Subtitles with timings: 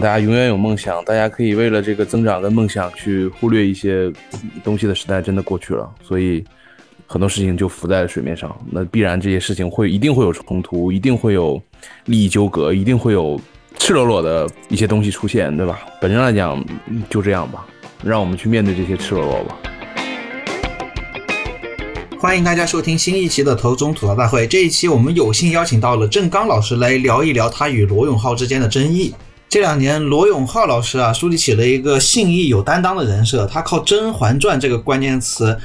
[0.00, 4.10] 大家永远有梦想，大家可以为了这个增长跟梦想去忽略一些
[4.64, 6.42] 东西的时代真的过去了，所以
[7.06, 8.58] 很多事情就浮在了水面上。
[8.70, 11.62] 那必然这些事情会一定会有冲突，一定会有
[12.06, 13.38] 利益纠葛，一定会有
[13.78, 15.80] 赤裸裸的一些东西出现，对吧？
[16.00, 16.64] 本身来讲
[17.10, 17.66] 就这样吧，
[18.02, 19.58] 让我们去面对这些赤裸裸吧。
[22.18, 24.46] 欢迎大家收听新一期的头中吐槽大会。
[24.46, 29.14] 这一期我们有幸邀请到了郑刚老师来聊一聊他与罗永浩之间的争议。
[29.50, 35.58] 这两年，罗永浩老师啊，树立起了一个信义有担当的人设，他靠《甄嬛传》这个关键词。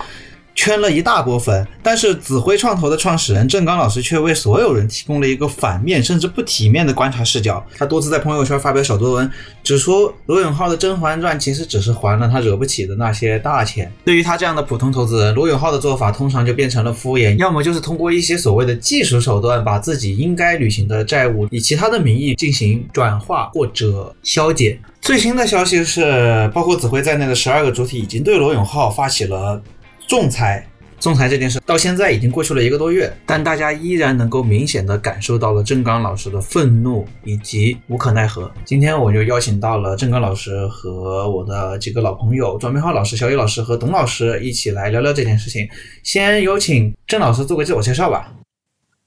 [0.56, 7.64] 圈了一大波粉，但是紫辉创投的创始人郑刚老师却为所有人提供了一个反面甚至不体面的观察视角。
[7.78, 9.30] 他多次在朋友圈发表小作文，
[9.64, 13.92] 指出罗永浩的《甄嬛传》其实只是还了他惹不起的那些大钱。
[14.06, 24.80] 对于他这样的普通投资人，罗永浩的做法通常就变成了敷衍，要么就是通过一些所谓的技术手段，把自己应该履行的债务以其他的名义进行转化或者消解。
[25.02, 29.62] 最新的消息是，包括紫辉在内的十二个主体已经对罗永浩发起了。
[30.08, 30.64] 仲裁，
[31.00, 38.52] 仲裁这件事到现在已经过去了一个多月，但大家依然能够明显的感受到了郑刚老师的愤怒以及无可奈何。
[38.64, 45.68] 今天我就邀请到了郑刚老师和我的几个老朋友庄明浩老师、小雨老师和董老师一起来聊聊这件事情。
[46.04, 48.32] 先有请郑老师做个自我介绍吧。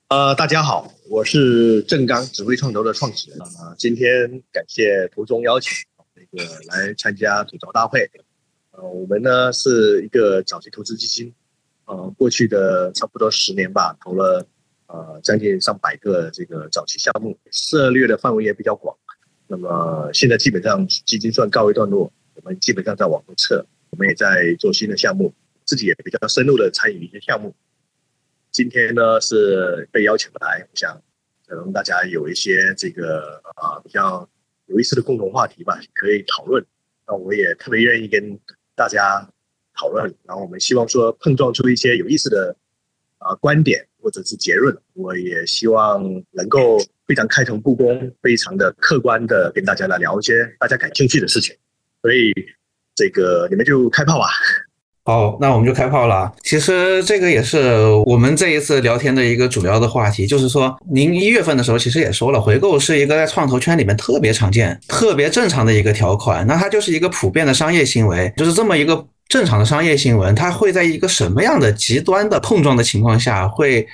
[0.08, 3.72] 呃，大家好，我是郑刚，指挥创投的创始人啊。
[3.78, 5.70] 今天感谢途中邀请，
[6.16, 8.10] 那个来参加吐槽大会。
[8.78, 11.34] 呃，我们呢是一个早期投资基金，
[11.86, 14.46] 呃，过去的差不多十年吧，投了
[14.86, 18.96] 呃将近上百个这个早期项目，涉猎的范围也比较广。
[19.48, 27.52] 那么现在基本上基金算告一段落，我们基本上在往后撤，我们也在做新的项目，自己也比较深入的参与一些项目。
[28.52, 31.02] 今天呢是被邀请来，我想
[31.48, 34.28] 可能大家有一些这个啊比较
[34.66, 36.64] 有意思的共同话题吧，可以讨论。
[37.08, 38.38] 那我也特别愿意跟。
[38.78, 39.28] 大家
[39.74, 42.54] 讨论，然后我们希望说碰撞出一些有意思的
[43.18, 44.76] 啊观点或者是结论。
[44.94, 46.00] 我也希望
[46.30, 51.56] 能够非常开诚布公、非常的客观的跟大家来聊一些大家感兴趣的事情。
[52.02, 52.32] 所以
[52.94, 54.26] 这个你们就开炮吧。
[55.08, 56.30] 好，那我们就开炮了。
[56.42, 66.46] 其实这个也是我们这一次聊天的一个主要的话题，就是说，您一月份的时候其实也说了，回购是一个在创投圈里面特别常见、特别正常的一个条款。
[66.46, 73.88] 那它就是一个普遍的商业行为，就是这么一个正常的商业新闻，它会在一个什么样的极端的碰撞的情况下，会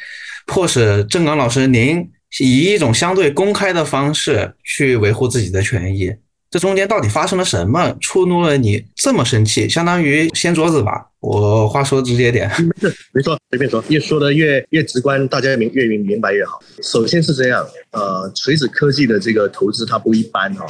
[0.46, 2.04] 迫使郑刚老师您
[2.40, 6.12] 以一种相对公开的方式去维护自己的权益？
[6.54, 9.68] 这中间到底发生了什么，触怒了你这么生气？
[9.68, 11.10] 相当于掀桌子吧？
[11.18, 12.48] 我话说直接点，
[12.80, 16.62] 没事，没错，随便说，越说的越越直观，大家明越明明白越好。
[16.80, 20.64] 首先是这样，呃，锤子科技的这个投资它不一般哈，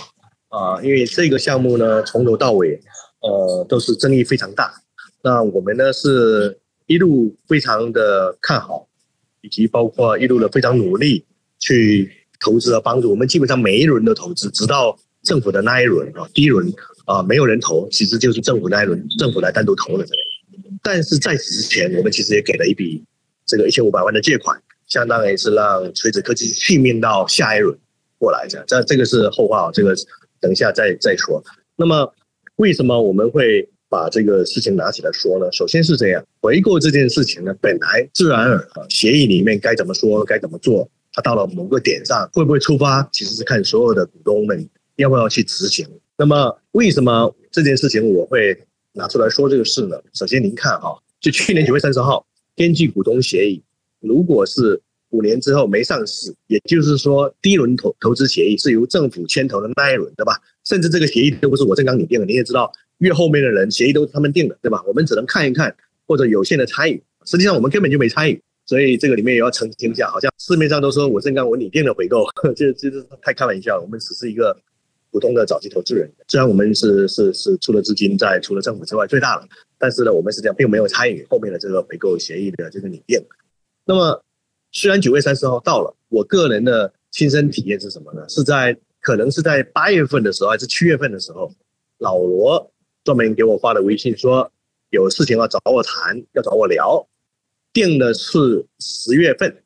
[0.48, 2.80] 啊，因为这个项目呢从头到尾，
[3.20, 4.72] 呃，都是争议非常大。
[5.22, 8.88] 那我们呢是一路非常的看好，
[9.42, 11.26] 以及包括一路的非常努力
[11.58, 13.10] 去投资和帮助。
[13.10, 14.98] 我们基本上每一轮的投资，直到。
[15.24, 16.72] 政府的那一轮啊，第一轮
[17.06, 20.16] 啊，没有人投，其实就是政府那一轮，政府来单独投的这个。
[20.82, 23.02] 但是在此之前，我们其实也给了一笔
[23.46, 27.76] 这个一千五百万的借款，相当于是让锤子科技续命到下一轮
[28.18, 28.64] 过来这样。
[28.68, 29.94] 这这个是后话，这个
[30.40, 31.42] 等一下再再说。
[31.76, 32.12] 那么
[32.56, 35.50] 为什么我们会把这个事情拿起来说呢？
[35.52, 44.68] 首先是这样，回购这件事情呢，本来自然而然协议里面该怎么说，该怎么做，它到了某个点上会不会触发，其实是看所有的股东们。
[44.96, 45.86] 要不要去执行？
[46.16, 48.56] 那么为什么这件事情我会
[48.92, 50.00] 拿出来说这个事呢？
[50.12, 52.24] 首先您看哈，就去年九月三十号，
[52.54, 53.60] 根据股东协议，
[54.00, 60.40] 如果是五年之后没上市，也就是说第一轮投投资协议是由政府牵头的那一轮，对吧？
[60.64, 64.80] 甚至这个协议都不是我正刚你定的，你也知道，越后面的人协议都是他们定的，对吧？
[64.86, 65.74] 我们只能看一看
[66.06, 72.24] 或者有限的参与，实际上我们根本就没参与，所以这个里面也要澄清一下，好像市面上都说我正刚我拟定的回购，
[72.54, 74.56] 这这是太开玩笑了，我们只是一个。
[75.14, 79.46] 普通的早期投资人，虽然我们是是是出了资金在除了政府之外最大的，
[79.78, 83.24] 但是呢，我们实际上并没有参与后面的这个回购协议的这个拟定。
[83.84, 84.20] 那么，
[84.72, 88.28] 虽然九月三十号到了，我个人的亲身体验是什么呢？
[88.28, 91.48] 是在可能是在八月份的时候，还是七月份的时候，
[91.98, 92.72] 老罗
[93.04, 94.50] 专门给我发的微信说
[94.90, 97.06] 有事情要找我谈，要找我聊，
[97.72, 99.62] 定的是十月份，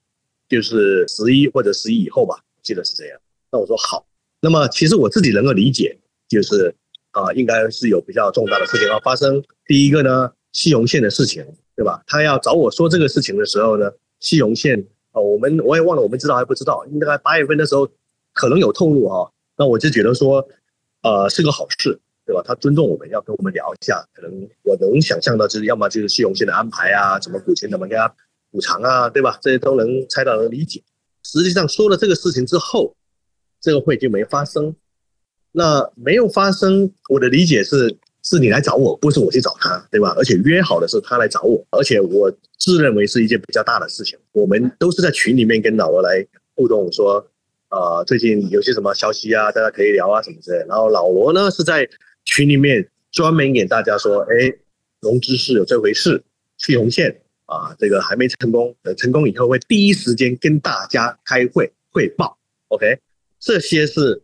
[0.46, 3.18] 就是十一或者十一以后吧，记得是这样。
[3.50, 4.04] 那我说好。
[4.40, 5.98] 那么其实我自己能够理解，
[6.28, 6.74] 就是
[7.10, 9.42] 啊，应该是有比较重大的事情要发生。
[9.66, 11.44] 第一个呢，西荣县的事情，
[11.74, 12.02] 对吧？
[12.06, 13.90] 他要找我说这个事情的时候呢，
[14.20, 16.86] 西荣县啊，我们我也忘了，我们知道还不知道？
[16.92, 17.88] 应该八月份的时候
[18.32, 19.30] 可能有透露啊。
[19.56, 20.46] 那我就觉得说，
[21.02, 22.40] 呃，是个好事，对吧？
[22.44, 24.06] 他尊重我们，要跟我们聊一下。
[24.12, 28.14] 可能我能想象到，就是要么就是西荣县的安排啊，什么股权怎么给他
[28.52, 29.36] 补偿啊，对吧？
[29.42, 30.80] 这些都能猜到，能理解。
[31.24, 32.94] 实际上说了这个事情之后，
[33.60, 34.74] 这个会就没发生。
[35.52, 40.14] 那没有发生，我的理解是，是你来找我，不是我去找他，对吧？
[40.16, 44.18] 而且约好的是他来找我，而且我自认为是一件比较大的事情。
[44.32, 46.24] 我们都是在群里面跟老罗来
[46.54, 47.26] 互动，说，
[47.70, 50.58] 呃，最近有些什么消息啊，大家可以聊啊什么之类。
[50.68, 51.88] 然后老罗呢是在
[52.24, 54.52] 群里面专门给大家说，哎，
[55.00, 56.22] 融资是有这回事，
[56.58, 62.36] 去红线啊，这个还没成功，等成功以后会第一时间跟大家开会汇报。
[62.68, 62.98] OK，
[63.40, 64.22] 这些是。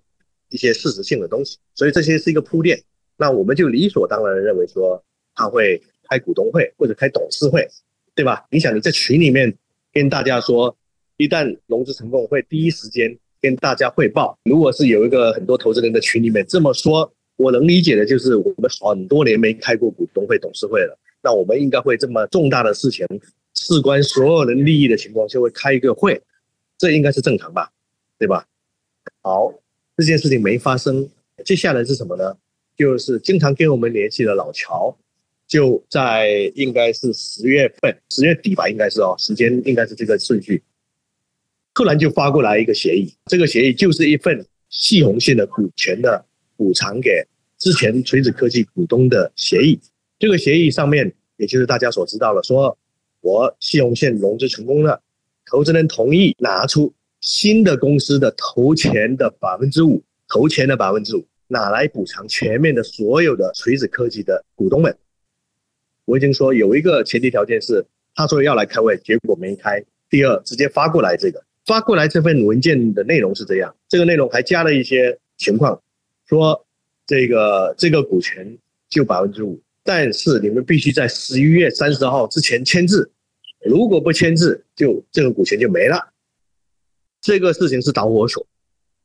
[0.51, 2.81] 一些事实性的东西，所以这些是一个铺垫。
[3.17, 5.03] 那我们就理所当然认为说
[5.35, 7.67] 他会开股东会或者开董事会，
[8.15, 8.47] 对吧？
[8.53, 9.53] 你想你在群里面
[9.93, 10.77] 跟大家说，
[11.17, 14.39] 一旦融资成功，会第一时间跟大家汇报。
[14.45, 20.97] 如果是有一个很多投资人的群里面这么说，我能理解的就是我们很多年没开过股东会、董事会了。
[21.21, 23.05] 那我们应该会这么重大的事情，
[23.55, 26.23] 事关所有人利益的情况，就会开一个会，
[26.79, 27.73] 这应该是正常吧？
[28.21, 28.47] 对吧？
[29.25, 29.53] 好。
[29.97, 31.09] 这件事情没发生，
[31.45, 32.37] 接下来是什么呢？
[32.77, 34.93] 就是经常跟我们联系的老乔，
[35.47, 40.61] 就在应该是十月份，十月底吧，应该是哦，时间应该是这个顺序。
[41.73, 46.25] 突然就发过来一个协议，这个协议就是一份细红线的股权的
[46.57, 47.25] 补偿给
[47.57, 49.79] 之前锤子科技股东的协议。
[50.19, 52.77] 这个协议上面，也就是大家所知道的，说
[53.21, 55.01] 我细红线融资成功了，
[55.47, 56.93] 投资人同意拿出。
[57.25, 64.95] 新的公司的投钱的百分之五，投钱的百分之五，拿来补偿前面的所有的锤子科技的股东们。
[66.05, 67.83] 我已经说有一个前提条件是，
[68.15, 69.83] 他说要来开会，结果没开。
[70.11, 75.81] 第二，直接发过来这个，发过来这份文件的内容是这样，这个内容还加了一些情况，
[76.29, 76.67] 说
[77.07, 78.59] 这个这个股权
[78.91, 83.11] 就百分之五，但是你们必须在十一月三十号之前签字，
[83.65, 86.11] 如果不签字，就这个股权就没了。
[87.25, 88.47] 这个事情是导火索，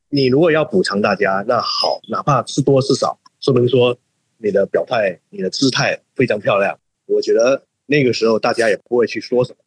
[0.09, 3.97] 你如果要补偿大家，那好，哪怕是多是少，说明说
[4.37, 6.77] 你的表态、你的姿态非常漂亮。
[7.05, 9.57] 我觉得那个时候大家也不会去说什么。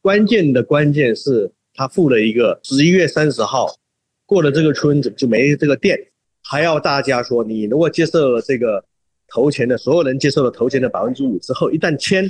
[0.00, 3.78] 关键的关键是他付了一个十一月三十号
[4.24, 5.98] 过了这个村子就没这个店，
[6.42, 8.82] 还要大家说你如果接受了这个
[9.28, 12.24] 投钱的所有人接受了投钱的百分之五之后，一旦签，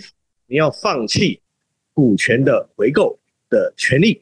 [0.48, 1.40] 你要放弃
[1.94, 3.16] 股权的回购
[3.48, 4.20] 的权利。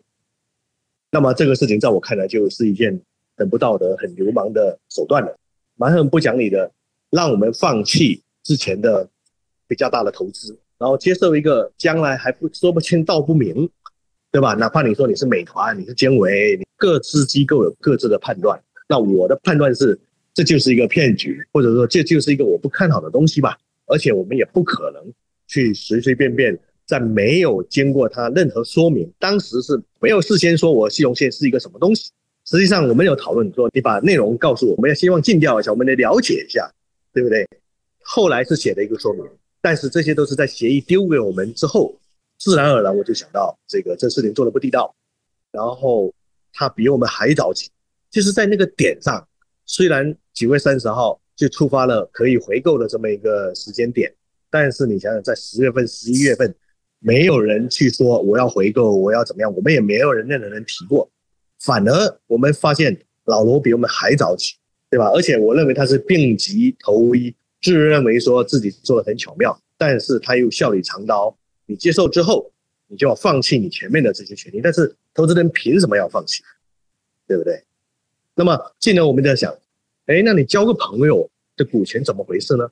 [1.11, 3.01] 那么这个事情在我看来就是一件
[3.37, 5.37] 很不道德、很流氓的手段了，
[5.77, 6.71] 蛮横不讲理的，
[7.11, 9.09] 让我们放弃之前的
[9.67, 13.69] 比较大的投资，然后接受一个将来还不说不清道不明，
[14.31, 14.55] 对吧？
[14.55, 19.99] 哪怕你说你是美团，你是坚维，各自机构有各自的判断，那我的判断是
[20.35, 23.59] 这就是一个骗局，或者说这就是一个我不看好的东西吧。
[23.87, 25.03] 而且我们也不可能
[25.47, 26.59] 去随随便便。
[26.89, 32.11] 在没有经过他任何说明，当时是没有事先说我西荣线是一个什么东西。
[32.47, 36.73] 实际上我们有讨论说，你把内容告诉我们，要希望尽调一下，我们来了解一下，
[37.13, 37.47] 对不对？
[38.01, 39.23] 后来是写了一个说明，
[39.61, 41.95] 但是这些都是在协议丢给我们之后，
[42.39, 44.95] 自然而然我就想到这个这事情做的不地道。
[45.53, 46.11] 然后
[46.55, 47.69] 他比我们还着急，
[48.11, 49.29] 就是在那个点上，
[49.67, 54.11] 虽然九月三十号就触发了可以回购的这么一个时间点，
[54.49, 56.55] 但是你想想，在十月份、十一月份。
[57.01, 59.55] 没有人去说我要回购，我要怎么样？
[59.55, 61.09] 我们也没有人任何人提过，
[61.61, 64.57] 反而我们发现老罗比我们还早起，
[64.91, 65.09] 对吧？
[65.11, 71.37] 而且我认为他是病急投医，自认为说自己做的很巧妙，但是他又笑里藏刀。
[71.67, 72.51] 你接受之后，
[72.87, 76.43] 你就要放弃你前面的这些权利，但是投资人凭什么要放弃？
[77.27, 77.63] 对不对？
[78.35, 79.53] 那么，进来我们在想，
[80.07, 82.71] 哎，那你交个朋友的股权怎么回事呢？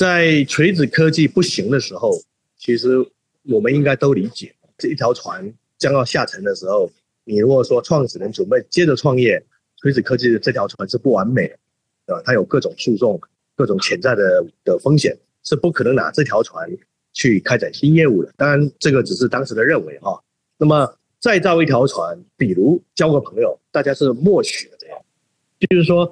[0.00, 2.10] 在锤子科技不行的时候，
[2.56, 2.96] 其实
[3.42, 6.90] 我们应该都理解，这一条船将要下沉的时候，
[7.24, 9.44] 你如果说创始人准备接着创业，
[9.76, 11.58] 锤子科技的这条船是不完美的，
[12.06, 12.22] 对吧？
[12.24, 13.20] 它有各种诉讼、
[13.54, 15.14] 各种潜在的的风险，
[15.44, 16.66] 是不可能拿这条船
[17.12, 18.32] 去开展新业务的。
[18.38, 20.18] 当然，这个只是当时的认为哈。
[20.56, 24.98] 那么再造一条船，比如交个朋友，大家是默许的这样，
[25.58, 26.10] 就是说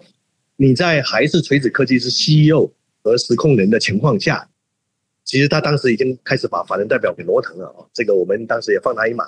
[0.57, 2.71] 你在还是锤子科技是 CEO。
[3.09, 4.47] 和实控人的情况下，
[5.25, 9.25] 其实他当时已经开始把法人代表给罗腾了啊，这个我们当时也放他一马。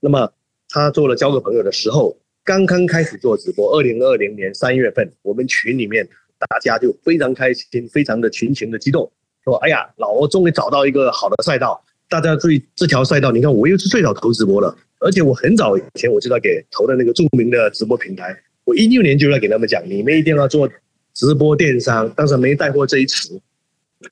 [0.00, 0.32] 那么
[0.68, 9.08] 他做了交个朋友的时候，刚刚开始做直播，二零二零年三月份，我们群里面大家就非常开心，非常的群情的激动，
[9.44, 18.36] 说：“哎呀，老罗终于找到一个好的赛道。”大家注意这条赛道，你看我又是最早投直播了，而且我很早以前我就在给投的那个著名的直播平台。
[18.64, 20.68] 我一六年就在给他们讲，你们一定要做
[21.14, 23.40] 直播电商，当时没带货这一词。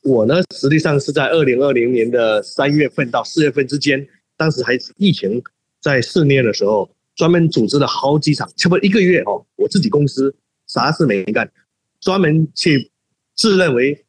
[0.02, 5.42] 我呢，实际上是在二零二零年的三月份到四月份之间，当时还疫情
[5.80, 10.34] 在肆虐的时候，专门组织了好几场，差不多一个月哦，我自己公司
[10.66, 11.50] 啥事没干，
[12.00, 12.90] 专门去
[13.34, 14.04] 自认为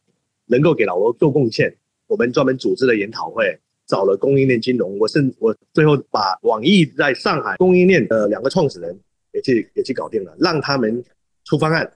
[0.46, 1.76] 能够给老罗做贡献，
[2.08, 3.58] 我们专门组织了研讨会，
[3.88, 8.96] 找了供应链金融，我甚我最后把网易在上海供应链的两个创始人
[9.34, 11.04] 也去也去搞定了，让他们
[11.46, 11.92] 出方案。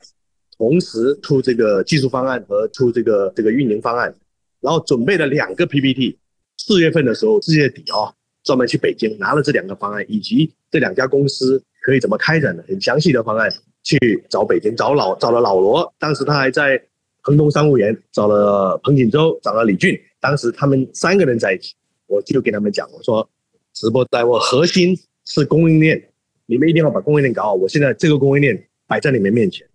[0.57, 4.13] 同时出这个技术方案和出这个这个运营方案，
[4.61, 6.17] 然后准备了两个 PPT。
[6.57, 13.51] 四月份的时候，四月底啊，专门去北京拿了这两个方案，以及这两家公司可以怎么开展的很详细的方案，
[13.83, 16.81] 去找北京找老找了老罗，当时他还在
[17.21, 21.73] 恒东商务园，找了彭锦洲，找了李俊，当时他们三个人在一起，
[22.07, 23.29] 我就跟他们讲，我说
[23.73, 26.01] 直播带货核心是供应链，
[26.45, 27.53] 你们一定要把供应链搞好。
[27.53, 29.67] 我现在这个供应链摆在你们面前。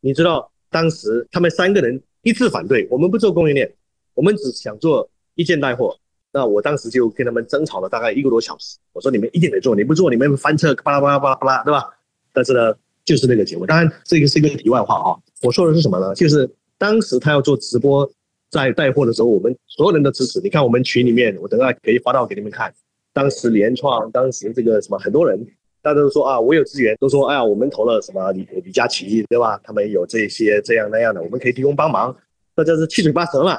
[0.00, 3.72] 你知道当时他们三个人一致反对，我们不做供应链，
[4.14, 5.96] 我们只想做一件带货。
[6.30, 8.76] 那我当时就跟他们争吵了大概一个多小时。
[8.92, 11.84] 我说你们一定得做，你不做你们翻车，巴拉巴拉巴拉巴拉，对吧？
[12.32, 12.74] 但是呢，
[13.04, 13.66] 就是那个结果。
[13.66, 15.16] 当然这个是一个题外话啊。
[15.42, 16.14] 我说的是什么呢？
[16.14, 18.08] 就是当时他要做直播
[18.50, 20.38] 在带货的时候，我们所有人的支持。
[20.40, 22.72] 你看我们群里面，我等下可以发到给你们看。
[23.14, 25.46] 当时联创，当时这个什么很多人。
[25.88, 29.58] 大家都说啊，我有资源，都说哎呀，我们投了什么李李佳琦，对吧？
[29.64, 32.14] 他们有这些这样那样的，我们可以提供帮忙。
[32.54, 33.58] 大家是七嘴八舌嘛。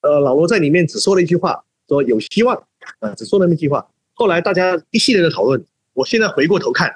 [0.00, 2.60] 呃，老罗在里面只说了一句话，说有希望
[2.98, 3.88] 啊，只说了那么一句话。
[4.14, 6.92] 后来大家一系列的讨论，我现在回过头看，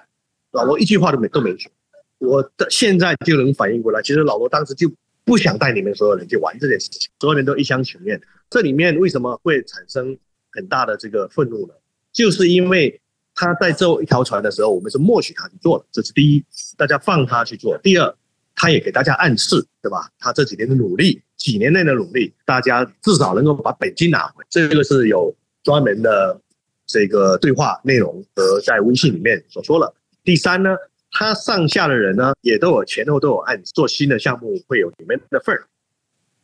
[0.51, 1.71] 老罗一句话都没都没说。
[2.19, 4.91] 我的现在就能反应过来，其实老罗当时就
[5.25, 8.21] 不想带你们所有人去玩这件事情，所有人都一厢情愿。
[8.51, 10.19] 这里面为什么会产生
[10.51, 11.75] 很大的这个愤怒呢？
[12.13, 13.01] 就是因为。
[13.41, 16.45] 他在这一条船的时候，我们是默许他去做的，这是第一，
[16.77, 17.79] 大家放他去做。
[17.79, 18.13] 第二，
[18.57, 20.11] 他也给大家暗示，对吧？
[20.19, 24.45] 他这几年的努力，几年内的努力，大家至少能够把本金拿回。
[24.51, 26.41] 这个是有专门的
[26.85, 29.95] 这个对话内容和在微信里面所说了。
[30.25, 30.71] 第三呢，
[31.13, 35.69] 他上下的人呢，也都有前后都有按做新的项目会有你们的份儿。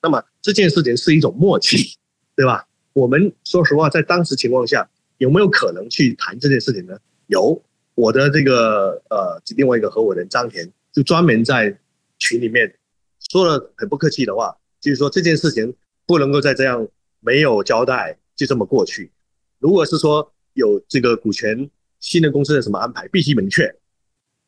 [0.01, 1.97] 那么这件事情是一种默契，
[2.37, 2.69] 对吧？
[2.93, 4.89] 我们说实话，在当时情况下。
[5.19, 6.99] 有没有可能去谈这件事情呢？
[7.27, 7.63] 有，
[7.95, 11.79] 我的这个呃，另外一个合伙人张田就专门在
[12.19, 12.75] 群里面
[13.31, 15.75] 说了很不客气的话，就是说这件事情
[16.07, 16.87] 不能够再这样
[17.21, 19.11] 没有交代就这么过去。
[19.59, 23.75] 如果是说有这个股权新的公司的什么安排，必须明确。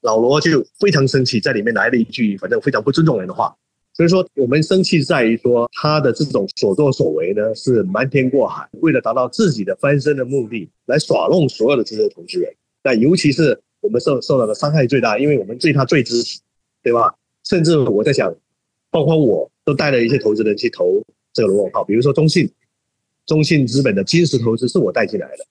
[0.03, 3.57] 老罗就非常生气，在里面来了一句反正非常不尊重人的话。
[3.97, 12.55] 所以说，我们生气在于说他的这种所作所为呢，是瞒天过海，为了达到自己的翻身的目的，来耍弄所有的这些投资人。
[12.83, 16.39] 那尤其是我们受受到的伤害最大，因为我们对他最支持，
[16.83, 17.15] 对吧？
[17.45, 18.35] 甚至我在想，
[18.91, 22.51] 包括我都带了一些投资人去投这个罗永浩，比如说中信，
[23.25, 25.47] 中信资本的金石投资是我带进来的。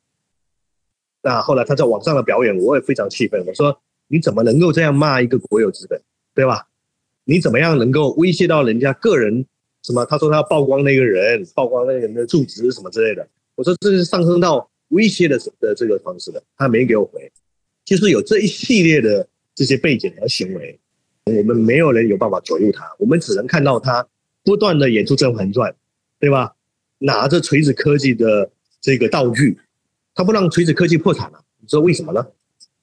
[1.24, 3.76] 那后来他在网上的表演，我也非常气愤，我说
[4.08, 6.00] 你怎么能够这样骂一个国有资本，
[6.36, 6.68] 对吧？
[7.26, 9.46] 你怎么样能够威胁到人家个人？
[9.84, 10.06] 什么？
[10.06, 13.28] 他说他要曝光那个人，曝光那个人的住址什么之类的。
[13.56, 17.32] 我说这是上升到威胁的的这个方式的，他没给我回。
[17.84, 20.80] 就是有这一系列的这些背景和行为，
[21.26, 24.08] 我们没有人有办法左右他，我们只能看到他
[24.44, 25.72] 不断的演出《甄嬛传》，
[26.20, 26.56] 对吧？
[26.98, 28.50] 拿着锤子科技的
[28.82, 29.60] 这个道具，
[30.16, 32.26] 他不让锤子科技破产了，你知道为什么呢？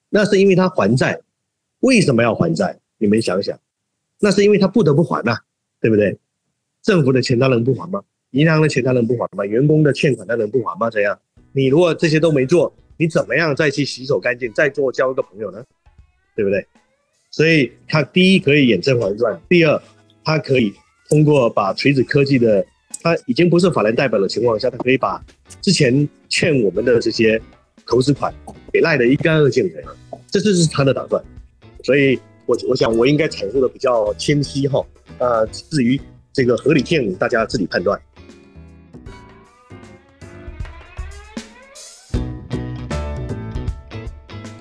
[0.09, 1.19] 那是因为他还债。
[1.79, 2.79] 为什么要还债？
[2.97, 3.59] 你们想想。
[4.23, 5.37] 那是因为他不得不还呐，
[5.81, 6.17] 对不对？
[6.81, 8.01] 政府的钱他能不还吗？
[8.31, 9.45] 银行的钱他能不还吗？
[9.45, 10.89] 员工的欠款他能不还吗？
[10.89, 11.19] 这样，
[11.51, 15.61] 你如果这些都没做，你怎么样再去洗手干净，再做交一个朋友呢？
[16.37, 16.65] 对不对？
[17.31, 19.81] 所以他第一可以演《甄嬛传》，第二
[20.23, 20.73] 他可以
[21.09, 22.65] 通过把锤子科技的，
[23.01, 25.21] 他已经不是法人代表的情况下，他可以把
[25.61, 27.41] 之前欠我们的这些
[27.85, 28.33] 投资款
[28.71, 29.83] 给赖得一干二净的，
[30.31, 31.21] 这就是他的打算。
[31.83, 32.17] 所以。
[32.45, 34.85] 我我想我应该阐述的比较清晰哈，
[35.17, 35.99] 呃，至于
[36.33, 37.97] 这个合理性，大家自己判断。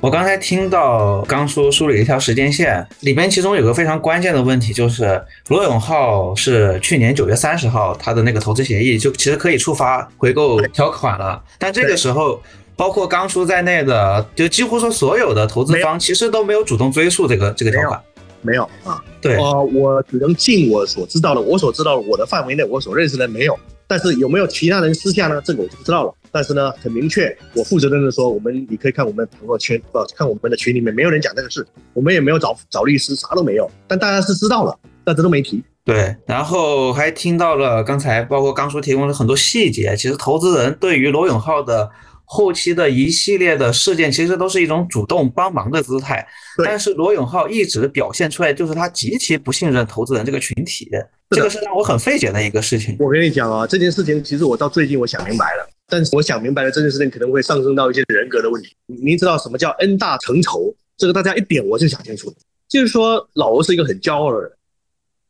[0.00, 12.40] 我刚才听到刚叔梳理一条时间线，里边其中有个非常关键的问题，就是罗永浩是去年九月三十号他的那个投资协议就其实可以触发回购条款了，但这个时候。
[12.76, 18.00] 包括刚叔在内的，就几乎说所有的投资方，其实都没有主动追溯这个这个条款。
[18.40, 19.02] 没有啊。
[19.20, 23.56] 对，呃，我只能尽我所知道的，我所知道的我的范围内，我所认识的没有。
[23.86, 25.40] 但是有没有其他人私下呢？
[25.44, 26.12] 这个我就不知道了。
[26.32, 33.70] 但是呢，很明确，我负责任的说，我们你可以看我们朋友圈，呃，看我们的群里面没有人讲这个事，我们也没有找找律师，啥都没有。
[33.86, 34.74] 但大家是知道了，
[35.04, 35.62] 但这都没提。
[35.84, 41.88] 对，然后还听到了刚才包括刚叔提供的很多细节，其实投资人对于罗永浩的。
[42.34, 46.26] 后期的一系列的事件，其实都是一种主动帮忙的姿态。
[46.64, 50.88] 但是罗永浩一直表现出来，就是他极其不信任投资人这个群体，
[51.28, 52.96] 这个是让我很费解的一个事情。
[52.98, 58.74] 我跟你讲啊，这件事情其实我到最近我想明白了，但是我想明白了这件事情可能会上升到一些人格的问题。
[58.86, 60.74] 您知道什么叫恩大成仇？
[60.96, 62.34] 这个大家一点我就想清楚，
[62.66, 64.50] 就是说老罗是一个很骄傲的人，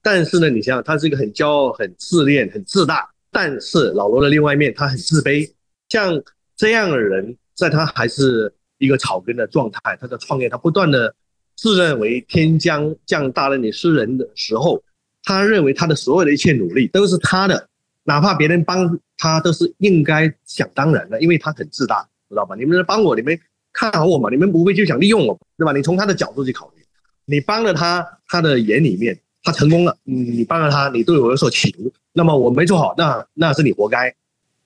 [0.03, 5.51] 但是呢，你想想他是一个很骄傲、很自恋、很自大，但是老罗的另外一面他很自卑，
[5.89, 6.23] 像。
[6.57, 11.15] 这样的人，在他还是一个草根的状态，他在创业，他不断的
[11.57, 14.83] 自认为天将降大任于斯人的时候，
[15.25, 17.69] 他认为他的所有的一切努力都是他的，
[18.05, 22.55] 哪怕别人帮他都是应该想当然的，因为他很自大，知道吧？
[22.57, 23.39] 你们帮我，你们
[23.73, 24.29] 看好我嘛？
[24.31, 25.73] 你们不会就想利用我，对吧？
[25.73, 26.83] 你从他的角度去考虑，
[27.25, 34.15] 你帮了他，他的眼里面他成功了，你帮了他，你对我有所企图，那么我没做好，那那是你活该，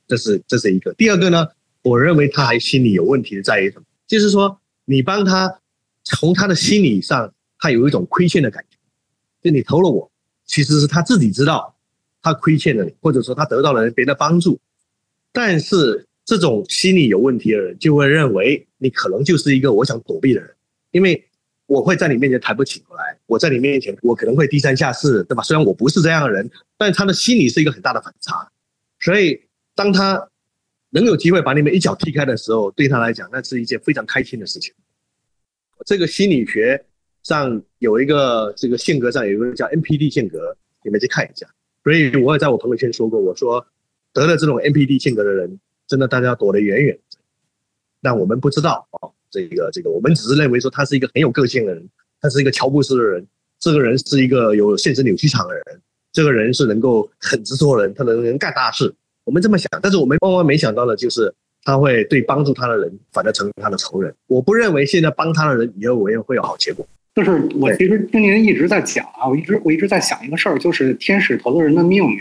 [0.08, 0.94] 这是这是一个。
[0.94, 1.46] 第二个呢？
[1.86, 3.84] 我认为他还心理有问题的在于什么？
[4.08, 5.60] 就是说，你帮他，
[6.02, 8.76] 从他的心理上，他有一种亏欠的感觉。
[9.40, 10.10] 就你投了我，
[10.44, 11.76] 其实是他自己知道，
[12.20, 14.58] 他亏欠了你，或者说他得到了别的帮助。
[15.30, 20.50] 但是这种心理有问题的人，就会认为你可能就是一个我想躲避的人，
[20.90, 21.24] 因为
[21.66, 25.42] 我会在你面前抬不起头来，我在你面前我可能会低三下四，对吧？
[25.44, 28.50] 虽然我不是这样的人，但他的心理是一个很大的反差。
[28.98, 29.40] 所以
[29.76, 30.28] 当他。
[30.96, 34.72] 能有机会把你们一脚踢开的时候，对他来讲，那是一件非常开心的事情。
[35.84, 36.82] 这个心理学
[37.22, 41.46] 上有一个，这个性格上有一个叫 NPD 性格，你们去看一下。
[41.84, 43.66] 所以我也在我朋友圈说过，我说
[44.14, 47.18] 得了这种 NPD 性格的人，真的大家躲得远远的。
[48.00, 51.86] 但我们不知道啊，这个这个，我们只是认为说他是一个很有个性的人，
[52.22, 53.26] 他是一个乔布斯的人，
[53.58, 55.64] 这个人是一个有现实扭曲场的人，
[56.10, 58.94] 这个人是能够很直做人，他能能干大事。
[59.26, 61.34] 我们这么想，但是我们万万没想到的就是
[61.64, 64.14] 他会对帮助他的人反而成为他的仇人。
[64.28, 66.86] 我不认为现在帮他的人以后我也会有好结果。
[67.12, 72.18] 就是我其实听您一直在讲啊，我一直我一直在想一个事儿，就是天使投资人的命运，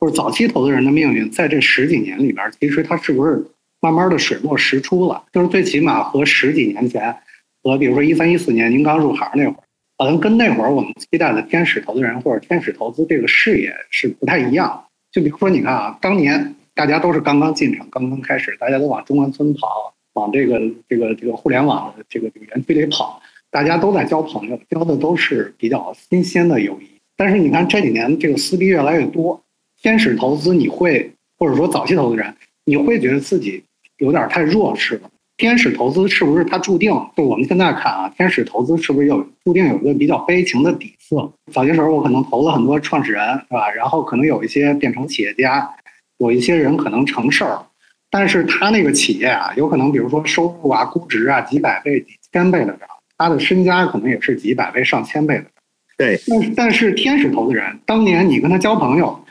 [0.00, 3.44] 或者早期投资人的命运，在这十几年里边，其实他是不是
[3.80, 5.22] 慢慢的水落石出了？
[5.32, 7.14] 就是最起码和十几年前，
[7.62, 9.62] 和比如说一三一四年您刚入行那会儿，
[9.98, 14.84] 可能跟那会儿我们期待的天使投资人或者天使投资这个事业是不太一样。
[15.10, 26.86] 就比如说，你看啊，当年大家都是刚刚进场，刚刚开始，大家都往中关村跑，往这个这个这个互联网的这个这个园区里跑，大家都在交朋友，交的都是比较新鲜的友谊。
[27.16, 29.42] 但是你看这几年这个撕逼越来越多，
[29.80, 33.64] 天使投资你会或者说早期投资人，你会觉得自己
[33.96, 35.10] 有点太弱势了。
[35.38, 36.90] 天使投资是不是它注定？
[37.16, 41.32] 就我们现在看啊，天使投资是不是有注定有一个比较悲情的底色？
[41.52, 43.70] 早些时候我可能投了很多创始人，是吧？
[43.70, 45.70] 然后可能有一些变成企业家，
[46.18, 47.64] 有一些人可能成事儿，
[48.10, 55.52] 但是他那个企业啊，有可能比如说收入啊、估值啊几百倍、几千倍的涨，他的身家可能也是几百倍、上千倍的涨。
[55.96, 59.24] 对，但但是天使投资人，当年你跟他交朋友，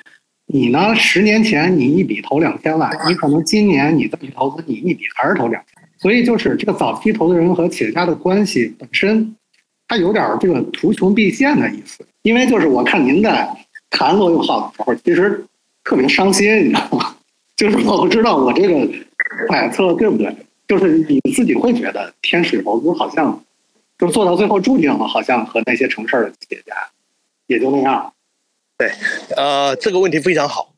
[0.45, 5.76] 你呢十年前你一笔投两千万，你可能今年你再去投资，你一笔还是投两千。
[5.97, 9.35] 所以就是这个早期投资人和企业家的关系本身，
[9.87, 12.05] 它有点这个图穷匕见的意思。
[12.21, 13.49] 因为就是我看您在
[13.89, 15.45] 谈罗永浩的时候，其实
[15.83, 17.15] 特别伤心，你知道吗？
[17.55, 18.87] 就是我不知道我这个
[19.47, 20.35] 揣测对不对？
[20.67, 23.41] 就是你自己会觉得天使投资好像
[23.97, 26.75] 就做到最后注定了，好像和那些成事儿的企业家
[27.47, 28.13] 也就那样。
[28.77, 28.91] 对，
[29.35, 30.73] 呃，这个问题非常好。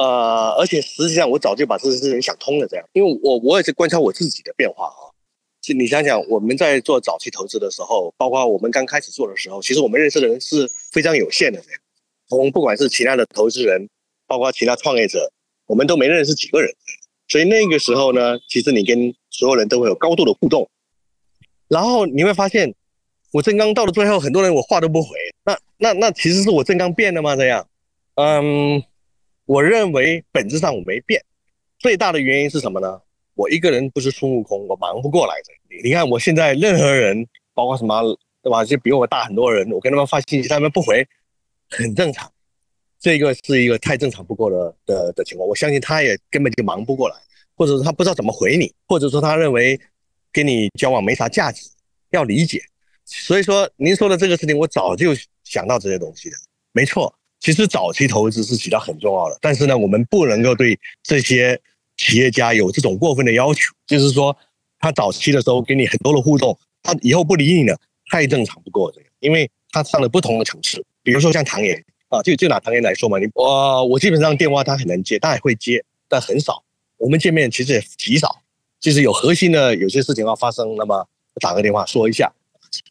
[0.00, 5.12] 呃，而且实际上我早就把这件事情想通了，这样，因为我我也是观察我自己的变化啊。
[5.60, 11.78] 就你想想，我们在做早期投资的时候，包括我们刚开始做的时候，其实我们认识的人是非常有限的，这样。
[12.30, 13.90] 从不管是其他的投资人，
[14.26, 15.30] 包括其他创业者，
[15.66, 16.74] 我们都没认识几个人。
[17.28, 20.66] 所以那个时候呢，其实你跟所有人都会有高度的互动。
[21.68, 22.74] 然后你会发现，
[23.32, 25.10] 我正刚到了最后，很多人我话都不回。
[25.44, 27.36] 那那那其实是我正刚变的吗？
[27.36, 27.68] 这样，
[28.14, 28.82] 嗯。
[29.50, 31.20] 我认为本质上我没变，
[31.80, 33.00] 最大的原因是什么呢？
[33.34, 35.80] 我一个人不是孙悟空，我忙不过来的。
[35.82, 38.00] 你看我现在任何人，包括什么，
[38.44, 38.64] 对吧？
[38.64, 41.04] 就比我大很多人，我跟他们发信息，他们不回，
[41.68, 42.30] 很正常。
[43.00, 45.48] 这个是一个太正常不过的的的情况。
[45.48, 47.16] 我相信他也根本就忙不过来，
[47.56, 49.76] 或者说他不知道怎么回你，或者说他认为
[50.30, 51.68] 跟你交往没啥价值。
[52.10, 52.62] 要理解，
[53.04, 55.10] 所以说您说的这个事情，我早就
[55.42, 56.36] 想到这些东西的。
[56.70, 61.58] 没错，其实早期投资是起到很重要的，但是呢，我们不能够对这些
[61.96, 64.36] 企业家有这种过分的要求，就是说
[64.78, 67.76] 他早期的时候给你很多的互动，他以后不理你了，
[68.10, 76.62] 太正常不过这个，因为他上了不同的层次，比如说像唐岩啊，就就拿唐岩来说嘛，你我我基本上电话他很能接，他也会接，但很少。
[76.98, 78.42] 我们见面其实也极少，
[78.78, 81.06] 就是有核心的有些事情要发生，那么
[81.40, 82.30] 打个电话说一下，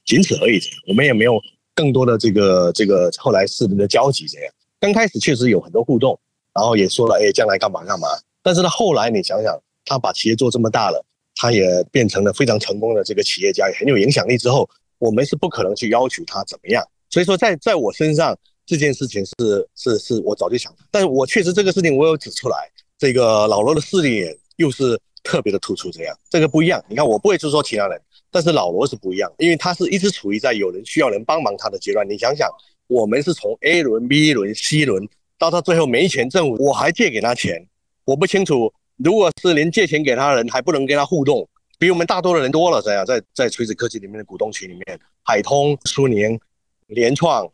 [0.05, 0.59] 仅此而已。
[0.87, 1.39] 我们也没有
[1.79, 4.53] 更多的这个这个后来市民的交集这样。
[4.81, 6.19] 刚开始确实有很多互动，
[6.53, 8.09] 然后也说了，哎，将来干嘛干嘛。
[8.43, 11.01] 但是呢，后来你想想，他把企业做这么大了，
[11.37, 16.85] 他也变成了非常成功的这个企业家，也很有影响力之后，我们是不可能去要求他怎么样。
[17.09, 19.33] 所以说，在在我身上这件事情是
[19.75, 22.57] 是是我早就想，但是我确实这个事情我有指出来。
[22.97, 24.25] 这个老罗的势力
[24.57, 26.83] 又是特别的突出，这样这个不一样。
[26.89, 32.07] 你看，我不会去说其他人，但是老罗是不一样，因为他是一直处于在有人需要人帮忙他的阶段。
[32.07, 32.49] 你想想，
[32.87, 37.65] 我们是从 A 轮、B 轮、C 轮到他最后没钱，政府我还借给他钱，
[38.05, 46.39] 我不清楚，如果是连借钱给他人还不能跟他互动，比我们大多的人多了，这样在在垂直科技里面的股东群里面，海通、苏宁、
[46.87, 47.49] 联创，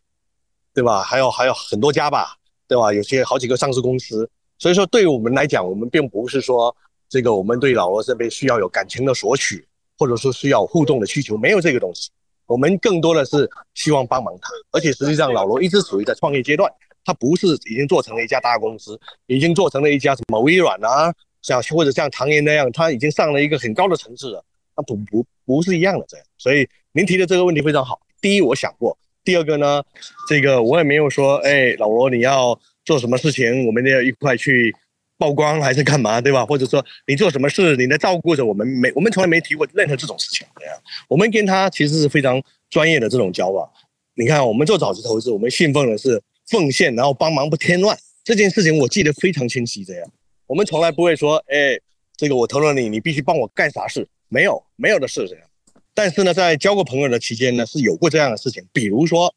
[0.73, 1.01] 对吧？
[1.03, 2.35] 还有还有很多家吧，
[2.67, 2.91] 对吧？
[2.91, 4.29] 有些好几个上市公司。
[4.57, 6.75] 所以说，对于我们来讲，我们并不是说
[7.07, 12.09] 这个我们对老罗这边需要有感情的索取，或者说需要互动的需求，没有这个东西。
[12.45, 14.49] 我们更多的是希望帮忙他。
[14.71, 16.71] 而且实际上，老罗一直处于在创业阶段，
[17.03, 24.43] 他不是已经做成了一家大公司，已经做成了一家什么微软啊，像或者像唐岩那样，他已经上了一个很高的层次了。
[24.77, 26.25] 那不不不是一样的这样。
[26.37, 27.99] 所以您提的这个问题非常好。
[28.21, 29.83] 第一，我想过；第二个呢，
[30.27, 32.59] 这个我也没有说，哎，老罗你要。
[32.85, 34.71] 做什么事情，我们要一块去
[35.17, 36.45] 曝光，还是干嘛，对吧？
[36.45, 40.45] 或者说你做什么事，你在照顾着我们，没我们从来没提过任何这种事情。
[40.59, 40.73] 对呀，
[41.07, 43.69] 我们跟他其实是非常专业的这种交往。
[44.15, 47.97] 你看，我们做早期投资，我们信奉的是奉献，然后帮忙不添乱。
[48.23, 49.85] 这件事情我记得非常清晰。
[49.85, 50.11] 这样，
[50.47, 51.79] 我们从来不会说，哎，
[52.17, 54.05] 这个我投了你，你必须帮我干啥事？
[54.27, 55.45] 没有，没有的事这样。
[55.93, 58.61] 但是呢，在交过朋友的期间呢，是有过这样的事情。
[58.73, 59.33] 比如说，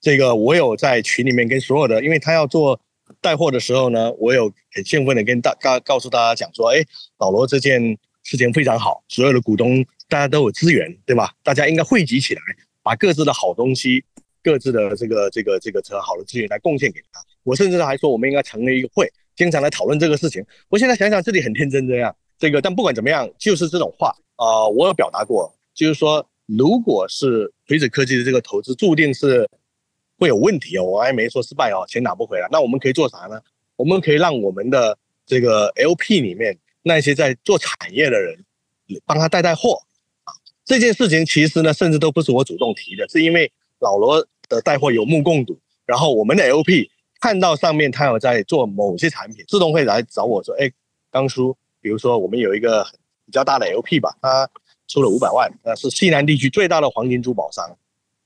[0.00, 2.80] 这个我有在群里面跟所有的，因为他要做。
[3.20, 6.84] 带货的时候呢，我有很兴奋的跟大告告诉大家讲说，哎，
[7.18, 11.32] 老罗这件事情非常好，所有的股东大家都有资源，对吧？
[11.42, 12.40] 大家应该汇集起来，
[12.82, 14.04] 把各自的好东西、
[14.42, 17.20] 各自的这个这个这个好的资源来贡献给他。
[17.42, 20.44] 我甚至还说，我们应该成立一个会，经常来讨论这个事情。
[20.68, 29.48] 我现在想想，这里很天真这样，这个但不管怎么样，就是这种话啊，我有表达过，就是说，如果是锤子科技的这个投资，注定是。
[30.20, 32.46] 会有问题哦，我还没说失败哦，钱拿不回来。
[32.52, 33.40] 那我们可以做啥呢？
[33.76, 38.36] 我们可以让我们的这个 LP 里面那些在做产业的人
[39.06, 39.80] 帮他带带货。
[40.66, 45.58] 这件事情其实呢，甚至都不是我主动提的，是因为老罗的带货有目共睹。
[45.86, 50.70] 然后我们的 LP 看到上面他有在做某些产品，自动会来找我说：“哎，
[51.10, 52.86] 刚叔，比如说我们有一个
[53.24, 54.48] 比较大的 LP 吧，他
[54.86, 57.74] 出了五百万，那是西南地区最大的黄金珠宝商。”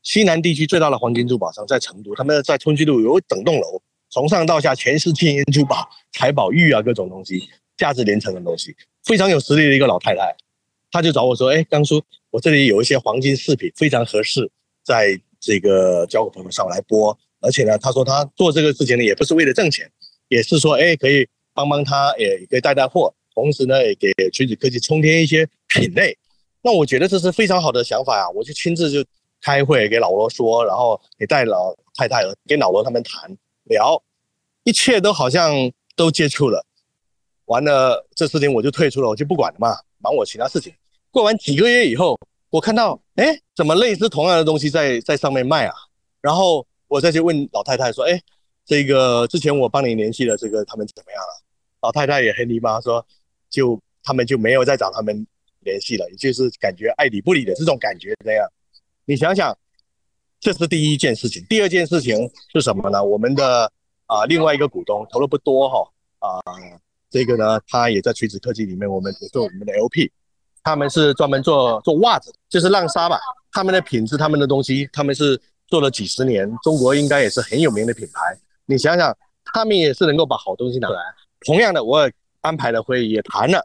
[0.04, 10.36] 西南地区最大的黄金珠宝商在成都，他们在春熙路有整栋楼，从上到下全是金银珠宝、财宝玉啊，各种东西，价值连城的东西，非常有实力的一个老太太，
[10.92, 14.50] 她就找我说：“哎，刚叔，我这里有一些黄金饰品，非常合适，
[14.84, 17.18] 在这个交个朋友上来播。
[17.40, 19.90] 而且呢，她说她做这个事情呢，也不是为了挣钱，
[20.28, 26.14] 也是说，哎，可以帮帮她，也可以带带货，同时呢，也给垂直科技充填一些品类。
[26.60, 29.02] 那我觉得这是非常好的想法啊，我就亲自就。”
[29.44, 33.30] 开会给老罗说，然后也带老太太跟老罗他们谈
[33.64, 34.02] 聊，
[34.62, 35.52] 一切都好像
[35.94, 36.64] 都接触了。
[37.44, 40.72] 完了，这事情我就退出了，我就不管了嘛，忙我其他事情。
[41.10, 45.74] 过完几个月以后，我看到，哎，怎么类似同样的东西在在上面卖啊？
[46.22, 48.18] 然后我再去问老太太说，哎，
[48.64, 51.44] 这个之前我帮你联系的这个他们怎么样了？
[51.82, 53.06] 老太太也很礼貌说，
[53.50, 55.26] 就他们就没有再找他们
[55.60, 58.48] 联系了，也就是感觉爱理不理的这种感觉这样。
[59.06, 59.56] 你想想，
[60.40, 61.44] 这是第一件事情。
[61.48, 63.04] 第二件事情是什么呢？
[63.04, 63.70] 我们的
[64.06, 65.86] 啊另外一个股东投的不多哈
[66.20, 66.40] 啊，
[67.10, 70.10] 这个呢他也在垂直科技里面，我们也做我们的 LP，
[70.62, 73.20] 他们是专门做做袜子，就是浪莎吧。
[73.52, 78.20] 他们的品质，他们的东西，他们是做了几十年，中国应该也是很有名的品牌。
[78.64, 79.14] 你想想，
[79.44, 80.98] 他们也是能够把好东西拿来。
[81.46, 83.64] 同样的，我安排的会议也谈了，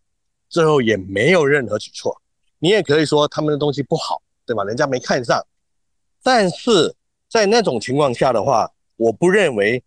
[0.50, 2.22] 最后也没有任何举措。
[2.60, 4.22] 你也可以说他们的东西不好。
[4.50, 4.64] 对吧？
[4.64, 5.46] 人家没看上，
[6.24, 6.96] 但是
[7.30, 9.84] 在那种情况下的话，我不认为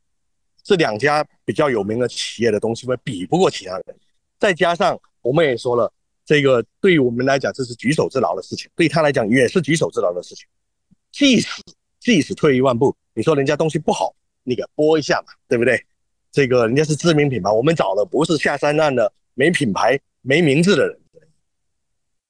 [0.63, 3.97] 这两家比较有名的企业的东西会比不过其他人。
[4.39, 5.93] 再加上我们也说了，
[6.25, 10.47] 这个对于我们来讲这是举手之劳的事情，对他来讲也是举手之劳的事情。
[11.11, 11.61] 即使
[11.99, 15.85] 即使退一万步，你说人家东西不好，你给播一下嘛，对不对？
[16.31, 20.99] 这个人家是知名品牌，我们找的不是下三滥的没品牌、没名字的人，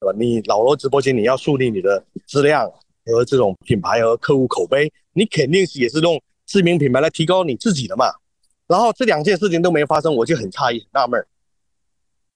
[0.02, 0.18] 对吧？
[0.18, 2.68] 你老罗直播间，你要树立你的质量
[3.06, 8.06] 和这种品牌和客户口碑，你肯定是也是用知名品牌来提高你自己的嘛。
[8.66, 11.24] 然后这两件事情都没发生，我就很诧异、很纳闷。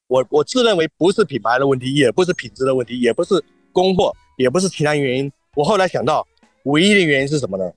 [0.07, 5.33] 我我自认为不是品牌的问题，也不是品质的问题，也不是供货，也不是其他原因。
[5.57, 6.25] 我后来想到，
[6.67, 7.69] 唯一的原因是什么呢？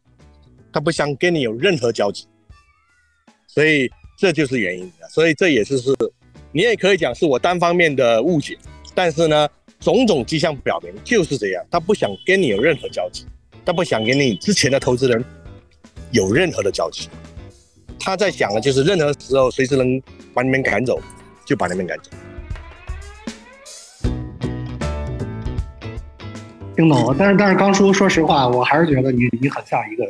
[0.71, 2.27] 他不想跟你有任何交集。
[3.47, 5.95] 所以这就是原因，所以这也是是，
[6.51, 8.55] 你也可以讲是我单方面的误解，
[9.01, 9.47] 但是呢，
[9.79, 13.25] 种种迹象表明就是这样，他不想跟你有任何交集，
[13.65, 15.23] 他不想跟你之前的投资人
[16.11, 17.07] 有任何的交集，
[17.97, 20.01] 他在想的就是任何时候随时能
[20.33, 20.99] 把你们赶走，
[21.45, 22.11] 就把你们赶走。
[26.75, 30.03] 听懂了，但是但是刚叔，说实话，我还是觉得你你很像一个。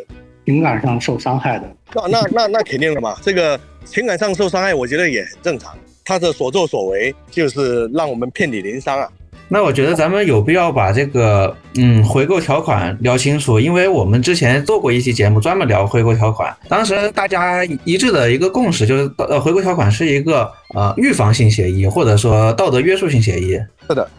[0.46, 3.16] 情感上受伤害的，那那那那肯定的嘛。
[3.22, 5.78] 这个情感上受伤害，我觉得也很正常。
[6.10, 9.08] 他的所作所为就是让我们遍体鳞伤啊。
[9.48, 23.60] 那我觉得咱们有必要把这个嗯回购条款聊清楚，因为我们之前做过一期节目专门聊回购条款，当时大家一致的一个共识就是，呃，回购条款是一个呃预防性协议或者说道德约束性协议。
[23.88, 24.10] 是的，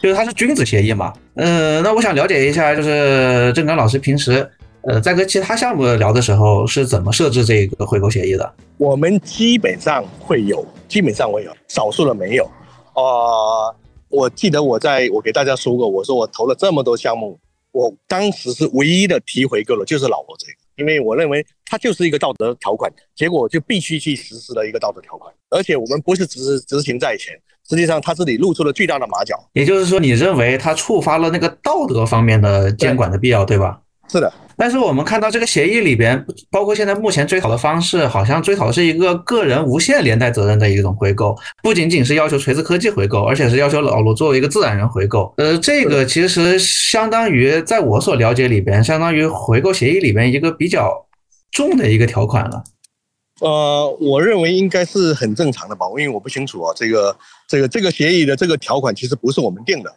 [0.00, 1.12] 就是它是君子协议嘛。
[1.34, 4.48] 嗯，那我想了解一下，就是郑刚老师平时。
[4.82, 8.54] 呃，在跟其他项目聊的时候是怎么设置这个回购协议的？
[8.78, 12.44] 我们基本上会有，基本上会有，少数的没有。
[12.94, 13.68] 啊，
[14.08, 17.38] 我记得我在我给大家说过，我说我投了这么多项目，
[17.72, 27.34] 我当时是唯一的提回购了，就是老罗这个，因为我认为它就是一个道德条款，结果就必须去实施的一个道德条款，而且我们不是执执行在前，
[27.68, 29.38] 实际上他这里露出了巨大的马脚。
[29.52, 33.78] 也就是说，你认为它触发了那个道德方面的监管的必要，对吧？
[34.10, 34.32] 是的。
[34.56, 45.32] 但是我们看到这个协议里边，包括现在目前追讨的方式，好像追讨的是一个个人无限连带责任的一种回购，不仅仅是要求锤子科技回购，而且是要求老罗作为一个自然人回购。
[45.38, 51.06] 呃，这个其实相当于在我所了解里边，相当于回购协议里边一个比较
[51.52, 52.62] 重的一个条款了。
[53.40, 57.16] 呃，我认为应该是很正常的吧，因为我不清楚啊，这个
[57.48, 59.90] 这个这个协议的这个条款其实不是我们定的，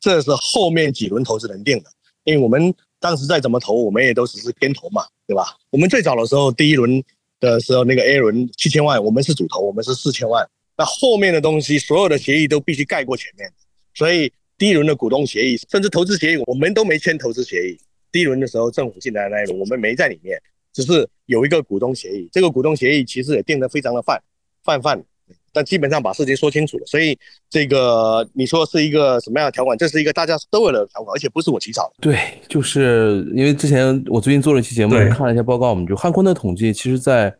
[0.00, 1.90] 这是后面几轮投资人定的，
[2.24, 2.74] 因为我们。
[3.00, 5.56] 当时再怎么投，我们也都只是跟投嘛，对吧？
[5.70, 7.02] 我们最早的时候，第一轮
[7.40, 10.48] 的时候，那个 A 轮七千万，我们是主投，我们是四千万。
[10.76, 13.50] 那后面的东西，所有的协议都必须盖过前面，
[13.94, 17.78] 所以第一轮的股东协议，甚至投资协议，我们都没签投资协议。
[18.10, 20.40] 第一轮的时候，政府进来那一轮，我们没在里面，
[20.72, 22.28] 只是有一个股东协议。
[22.32, 24.22] 这个股东协议其实也定得非常的泛
[24.62, 25.04] 泛泛。
[25.52, 29.76] 但基本上把事情说清楚了，所以这个你说是一个什么样的条款？
[29.76, 31.94] 这是一个大家都有的条款，而且不是我起草的。
[32.00, 37.34] 对，就是因为之前我最近做了一期节目，看了一下报告，我们就汉坤的统计，其实，在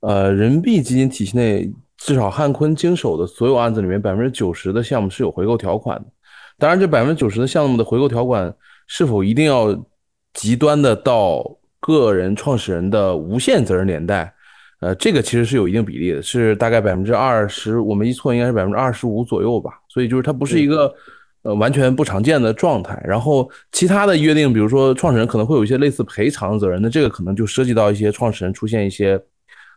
[0.00, 6.06] 呃人民币基金体系内，至少汉坤经手的所有案子里面，百分之九十的项目是有回购条款的。
[6.58, 8.52] 当然，这百分之九十的项目的回购条款
[8.86, 9.76] 是否一定要
[10.34, 11.44] 极端的到
[11.80, 14.32] 个人创始人的无限责任连带？
[14.80, 19.72] 呃，这个其实是有一定比例的，是大概百分之二十，我没记错应该是百分之二十五左右吧。
[19.88, 20.94] 所以就是它不是一个
[21.42, 23.02] 呃完全不常见的状态。
[23.06, 29.18] 然后其他的约定，比如说创始人可能会有一些类似赔偿责任，那这个可能就涉及到一些创始人出现一些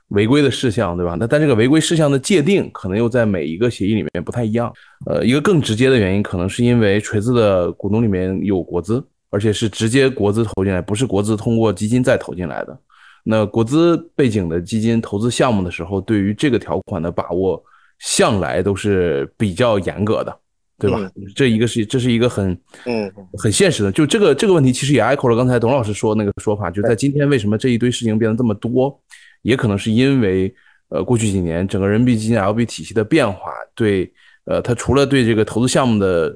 [0.09, 1.15] 违规的事项，对吧？
[1.17, 4.73] 那但这个违规事项的界定可能又在每一个协议里面不太一样。
[5.05, 12.77] 呃，一个更直接的原因，可能是因为锤子的股东里面有国资，而且是直接国资投进来，不是国资通过基金再投进来的。
[13.23, 17.62] 那国资背景的基金投资项目的时候，对于这个条款的把握
[17.99, 20.39] 向来都是比较严格的，
[20.77, 20.99] 对吧？
[21.36, 22.51] 这一个是这是一个很
[22.86, 28.99] 嗯很现实的，就这个这个问题其实也 echo 了刚才董老师说那个说法，就在今天为什么这一堆事情变得这么多，
[29.41, 30.53] 也可能是因为
[30.89, 34.12] 呃过去几年整个人民币基金 LP 体系的变化，对
[34.45, 36.36] 呃它除了对这个投资项目的。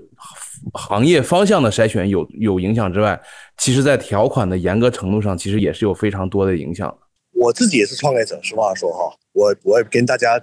[0.73, 3.19] 行业方向的筛选有有影响之外，
[3.57, 6.95] 其实，在条款的严格程度上，其实也是有非常多的影响
[7.33, 10.39] 我自己也是创业者，实话说哈，我我跟大家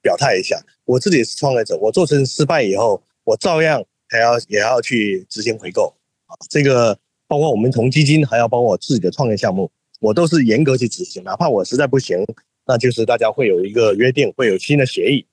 [0.00, 5.92] 表态一下，我自己也是创业者，我做成失败以后，我照样还要也要去执行回购
[6.26, 6.36] 啊。
[6.48, 12.24] 这个包括我们从基金，还要包括我自己的创业项目，我都是严格去执行，哪怕我实在不行，
[12.66, 15.26] 那就是大家会有一个约定，会有新的协议，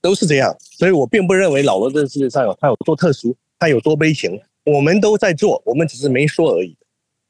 [0.00, 0.56] 都是这样。
[0.60, 3.36] 所以我并不认为老罗这个世界上有他有多特殊。
[3.62, 6.76] 他有多悲情，我们都在做，我们只是没说而已。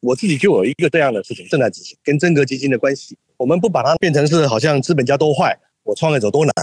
[0.01, 6.55] 我自己就有一个这样的事情正在执行，跟真格基金的关系，我们不把它变成是好像资本家多坏，我创业者多难，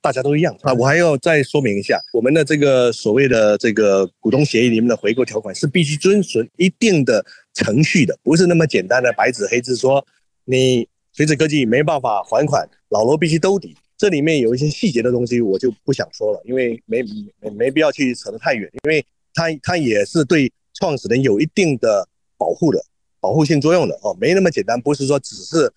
[0.00, 0.72] 大家都一样啊。
[0.72, 7.22] 我还要再说明一下，我们的这个所谓的这个股东协议里面的回购条款是必须遵循一定的
[7.52, 10.02] 程序的，不是那么简单的白纸黑字说
[10.46, 13.76] 你垂直科技没办法还款，老罗必须兜底。
[14.02, 17.04] 这里面有一些细节的东西，我就不想说了，因为没
[17.38, 22.84] 没没必要去扯得太远，因为它它也是对创始人有一定的保护的。
[23.20, 25.72] 保护性作用的哦，没那么简单，不是说只是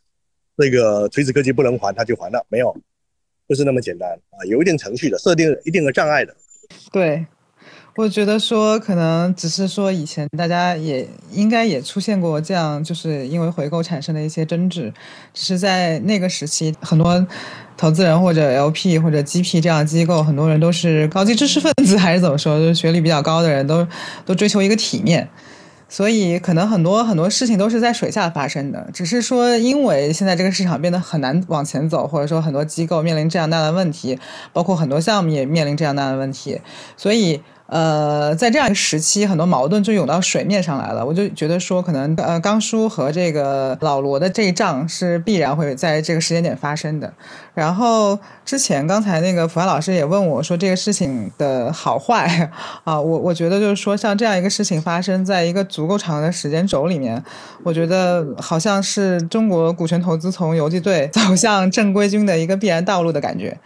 [0.55, 2.75] 那个锤子科技不能还，他就还了，没有，
[3.45, 6.35] 不是那么简单啊，有一定程序的，设定一定的障碍的。
[6.91, 7.23] 对，
[7.97, 14.93] 我觉得说可能只是说以前大家也应该也出现过这样，就是因为回购产生的一些争执，
[15.33, 17.25] 只是在那个时期，很多
[17.77, 23.87] 投资人或者 LP 或者 GP 这样的机构，很多人都是高级知识分子还是怎么说，就是学历比较高的人都
[24.25, 25.29] 都追求一个体面。
[25.87, 34.19] 所以，可能很多很多事情都是在水下发生的，只是说，因为现在这个市场变得很难往前走，或者说很多机构面临这样大的问题，
[34.51, 36.59] 包括很多项目也面临这样大的问题，
[36.97, 37.39] 所以。
[37.67, 41.03] 呃，在这样一个时期，很多矛盾就涌到水面上来了。
[41.03, 47.11] 我就觉得说，可能呃，刚叔和这个老罗的这一仗是必然会在这个时间点发生的。
[47.55, 52.51] 然后之前刚才那个普安老师也问我说，这个事情的好坏
[52.85, 57.23] 啊，我我觉得就是说，像这样一个事情发生在一个足够长的时间轴里面，
[57.63, 63.57] 我觉得好像是中国股权投资从游击队走向正规军的一个必然道路的感觉。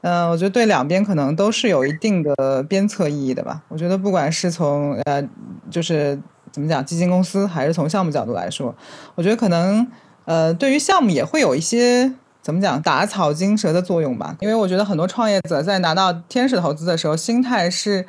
[0.00, 3.62] 嗯，我觉得对两边可能都是有一定的鞭策意义的吧。
[3.68, 5.22] 我觉得不管是从呃，
[5.70, 6.16] 就是
[6.52, 8.72] 怎么讲基金公司，还是从项目角度来说，
[9.16, 9.84] 我觉得可能
[10.24, 14.36] 呃，对于项目也会有一些怎么讲打草惊蛇的作用吧。
[14.38, 18.06] 因为我觉得很多创业者在拿到天使投资的时候，心态是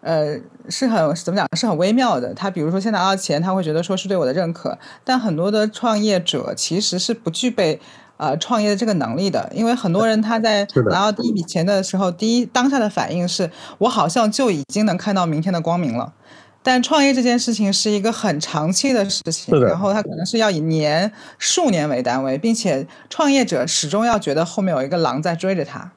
[0.00, 0.36] 呃
[0.68, 2.34] 是很怎么讲是很微妙的。
[2.34, 7.80] 他比如说先拿到钱，他会觉得说是对我的认可，但很多的创业者其实是不具备。
[8.20, 16.12] 呃，创业的这个能力的，因为很多人他在拿到第一笔钱的时候，第一当下的反应是我好像就已经能看到明天的光明了。
[16.62, 25.90] 但创业这件事情是一个很长期的事情，然后它可能是要以年、数年为单位，并且创业者始终要觉得后面有一个狼在追着他，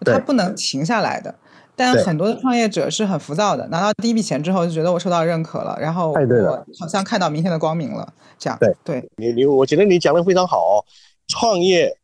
[0.00, 1.34] 他不能停下来的。
[1.76, 8.58] 但很多的创业者是很浮躁的，拿到第一笔钱之后就觉得我受到认可了，然后我好像看到明天的光明了，这样。
[8.58, 10.82] 对，对你你，我觉得你讲的非常好。
[11.28, 11.96] 创业，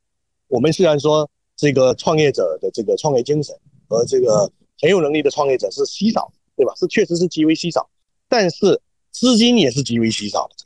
[0.48, 3.54] 我们虽然说这个创业者的这个创业精神
[3.88, 6.74] 和这个很有能力的创业者是稀少，对吧？
[6.76, 7.88] 是确实是极为稀少，
[8.28, 8.80] 但是
[9.10, 10.56] 资金也是极为稀少的，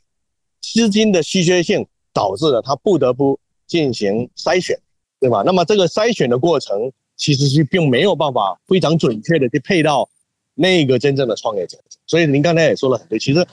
[0.61, 4.79] 资金的稀缺性导致了他不得不进行筛选，
[5.19, 5.43] 对吧？
[5.45, 10.09] 那么这个筛选的过程其实是并没有办法非常准确的去配到
[10.55, 13.45] 那个真正的创业者，所以您刚才也说了很对，其实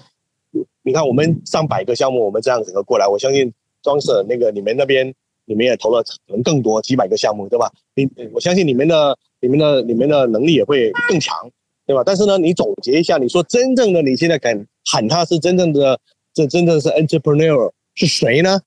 [0.83, 3.53] 你看我们上百个项目，我们这样整个过来，我相信。
[3.85, 7.71] 装饰那个，你们那边你们也投了可能更多几百个项目，对吧？
[7.95, 11.37] 你我相信你们的、你们的、你们的能力也会更强，
[11.87, 12.03] 对吧？
[12.05, 16.01] 但是呢，你总结一下，你说真正的你现在敢喊他是真正的，
[16.33, 18.59] 这真正是 entrepreneur 是谁呢？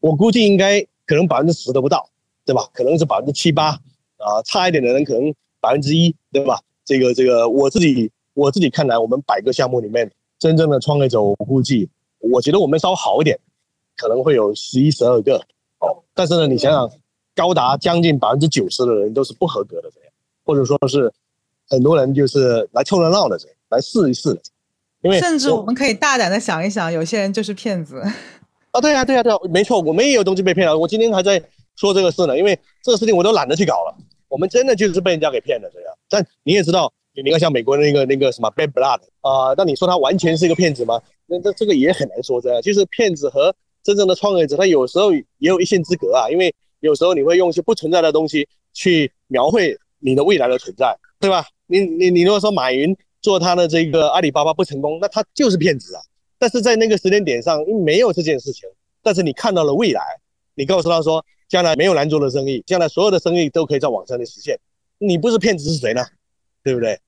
[0.00, 2.08] 我估计应该可能百分之十都不到，
[2.44, 2.68] 对吧？
[2.74, 3.70] 可能是百分之七八
[4.18, 6.60] 啊，差一点的人可能百分之一，对吧？
[6.84, 10.08] 这个这个我自己我自己看来，我们百个项目里面
[10.38, 11.88] 真正的创业者，我估计
[12.20, 13.38] 我觉得我们稍微好一点。
[13.96, 15.36] 可能会有十一、十二个
[15.78, 16.90] 哦，但是呢，你想想，
[17.34, 20.10] 高达将近百分之九十的人都是不合格的这样，
[20.44, 21.12] 或者说是
[21.68, 24.40] 很多人就是来凑热闹的这样，来试一试的。
[25.02, 28.02] 因为甚至我们可以大胆的想一想，有些人就是骗子。
[28.72, 30.76] 啊，对呀，对呀，对呀，没错，我们也有东西被骗了。
[30.76, 31.42] 我今天还在
[31.76, 33.96] 说这个事呢，因为这个事情我都懒得去搞了。
[34.28, 35.94] 我们真的就是被人家给骗了这样。
[36.08, 41.00] 但你也知道，你看像美国那个那个什么 Bad Blood 啊，那你说他完全是一个骗子吗？
[41.26, 42.60] 那这这个也很难说这样。
[42.60, 43.54] 就是骗子和
[43.86, 51.46] 真正的创业者，他有时候也有一线之隔啊，因为有时候你会用一些不存在的东西去描绘你的未来的存在，对吧？
[51.68, 56.02] 你你你如果说马云做他的这个阿里巴巴不成功，那他就是骗子啊。
[56.36, 58.68] 但是在那个时间点上，因为没有这件事情，
[59.04, 60.02] 但是你看到了未来，
[60.56, 64.58] 你告诉他说，将来没有难做的生意，将来所有的生意都可以在网上的实现，
[64.98, 66.04] 你不是骗子是谁呢？
[66.64, 66.98] 对不对？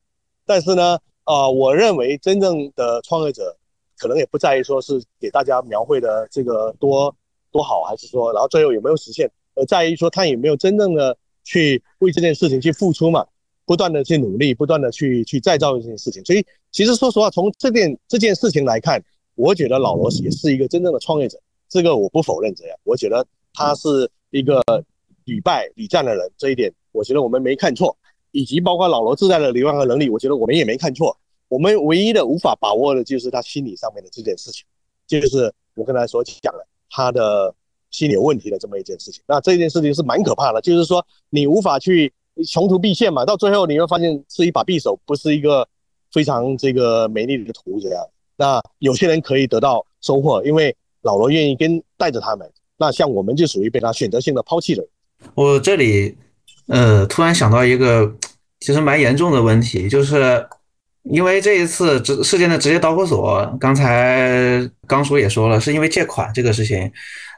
[0.47, 3.58] 但是呢，啊，我认为真正的创业者。
[3.99, 7.15] 可能也不在于说是给大家描绘的这个多
[7.51, 13.27] 多好，还是说，然后最后有没有实现，而在于说他有没有真正的去为这件事情去付出嘛，
[13.66, 16.25] 不断的去努力，不断的去去再造这件事情。
[16.25, 19.03] 所以其实说实话，从这件这件事情来看，
[19.35, 22.79] 我觉得老罗也是一个真正的创业者，这个我不否认这样。
[22.85, 24.62] 我觉得他是一个
[25.25, 27.97] 屡败屡战的人，这一点我觉得我们没看错，
[28.31, 31.16] 以及包括老罗自带的流量和能力，我觉得我们也没看错。
[31.49, 34.64] 我们唯一的无法把握的就是他心理上面的这件事情，
[35.07, 37.55] 就是我刚才所讲的他的
[37.90, 39.22] 心理有问题的这么一件事情。
[39.26, 42.12] 那这件事情是蛮可怕的，就是说你无法去
[42.46, 45.66] 穷途必现嘛，到最后你会发现是一把匕首，不是一个
[46.12, 48.05] 非常这个美丽的图这样。
[48.36, 52.49] 那有些人可以得到收获，因为老罗愿意跟带着他们。
[52.76, 54.90] 那像我们就属于被他选择性的抛弃的人。
[55.34, 56.16] 我这里
[56.68, 58.14] 呃突然想到一个
[58.61, 60.46] 其实蛮严重的问题，就是
[61.11, 66.91] 因为这一次直事件的直接导火索，刚才刚叔也说了，是因为借款这个事情。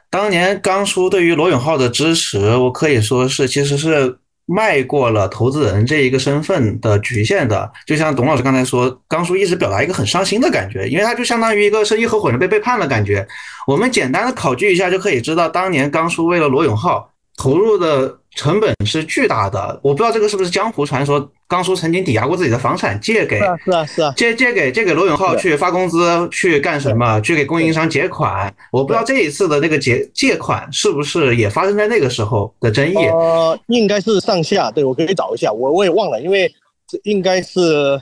[0.09, 4.17] 当年刚叔对于罗永浩的支持，我可以说是其实是。
[4.47, 13.25] 迈过了投资人这一个身份的局限的，就像董老师刚才说，刚叔一直表达一个很伤心的感觉，因为他就相当于一个生意合伙人被背叛的感觉。
[13.65, 17.09] 我们简单的考据一下就可以知道，当年刚叔为了罗永浩。
[17.37, 21.29] 投入的成本是巨大的，我不知道这个是不是江湖传说。
[21.47, 27.19] 刚叔曾经抵押过自己的房产借给，是啊是啊，借借给借给罗永浩去发工资，去干什么？
[27.19, 28.53] 去给供应商结款。
[28.71, 32.95] 我不知道这一次的那个借借款是不是也发生在那个时候的争议？
[32.95, 36.49] 呃，应该是上下，对我可以找一下，我我也忘了，因为
[36.87, 37.99] 这应该是，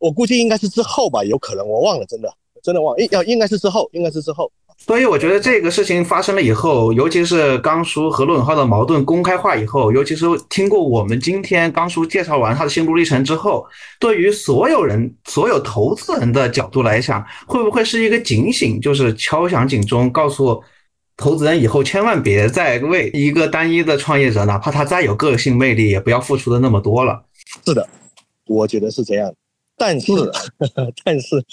[0.00, 2.28] 我估计应该是之后吧，有可能我忘了，真的
[2.64, 4.50] 真的忘，应要应该是之后，应该是之后。
[4.86, 13.64] 所以我觉得这个事情发生了以后，尤其是刚叔和罗永浩的矛盾公开化以后，尤其是听过我们今天刚叔介绍完他的心路历程之后，
[14.00, 20.60] 对于所有人、所有投资人的角度来讲，会不会是一个警醒，就是敲响警钟，告诉
[21.16, 27.22] 投资人以后千万别再为一个单一的创业者，哪怕他再有个性魅力，也不要付出的那么多了。
[27.64, 27.88] 是的，
[28.46, 29.32] 我觉得是这样，
[29.76, 30.12] 但是，
[31.04, 31.44] 但是。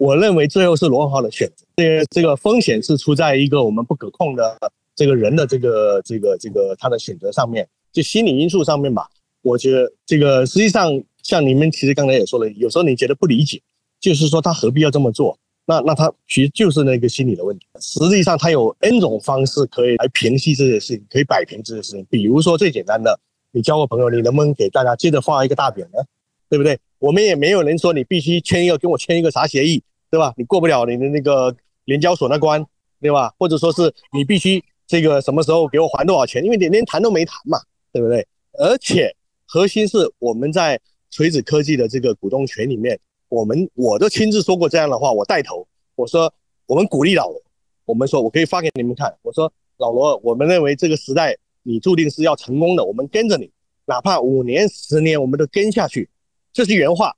[0.00, 4.58] 我认为最后是罗永浩的选择，这这个风险是出在一个我们不可控的
[4.96, 9.06] 这个人的这个这个这个他的选择上面，就心理因素上面吧。
[9.42, 10.90] 我觉得这个实际上
[11.22, 13.60] 像你们其实刚才也说了，有时候你觉得不理解，
[14.00, 15.38] 就是说他何必要这么做？
[15.66, 17.66] 那那他其实就是那个心理的问题。
[17.78, 22.06] 实际上他有 N 种方式可以来平息这些事情，可以摆平这些事情。
[22.08, 23.20] 比如说最简单的，
[23.52, 26.02] 你交个朋友，你能不能给大家接着画一个大饼呢？
[26.48, 26.78] 对不对？
[26.98, 29.82] 我们也没有人说你必须签一个跟我签一个啥协议。
[30.10, 30.34] 对吧？
[30.36, 31.54] 你过不了你的那个
[31.84, 32.64] 联交所那关，
[33.00, 33.32] 对吧？
[33.38, 36.44] 或者说是你必须这个什么时候给我还多少钱？
[36.44, 37.60] 因为你连谈都没谈嘛，
[37.92, 38.26] 对不对？
[38.58, 39.14] 而且
[39.46, 40.80] 核心是我们在
[41.10, 42.98] 锤子科技的这个股东群里面，
[43.28, 46.32] 我们我都亲自说过这样的话，我带头，我说
[46.66, 47.40] 我们鼓励老罗，
[47.84, 53.48] 我们说我可以发给你们看，我说老罗，我们认为这个时代你注定是要成功的，我们跟着你，
[53.86, 56.08] 哪怕五年十年我们都跟下去，
[56.52, 57.14] 这是原话。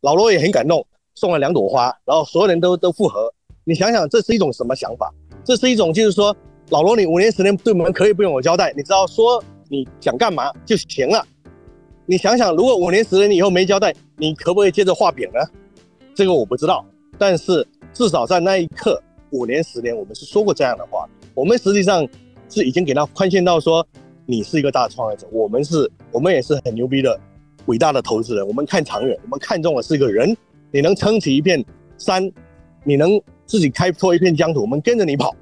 [0.00, 0.86] 老罗也很感动。
[1.20, 3.30] 送了两朵花，然后所有人都都复合。
[3.64, 5.12] 你想想，这是一种什么想法？
[5.44, 6.34] 这是一种就是说，
[6.70, 11.22] 老罗，你五年十年对我们可以不用我交代，你知道说你想干嘛就行了。
[12.06, 15.40] 你想想，如果五年十年以后没交代，你可不可以接着画饼呢？
[16.14, 16.82] 这个我不知道。
[17.18, 18.98] 但是至少在那一刻，
[19.28, 21.06] 五年十年，我们是说过这样的话。
[21.34, 22.08] 我们实际上
[22.48, 23.86] 是已经给他宽限到说，
[24.24, 27.20] 你是一个大创业者，我们是，我们也是很牛逼的
[27.66, 28.46] 伟大的投资人。
[28.48, 30.34] 我们看长远，我们看中的是一个人。
[30.72, 31.64] 你能撑起一片
[31.98, 32.30] 山，
[32.84, 35.34] 你能自己开拓一片疆土，我们跟着你跑。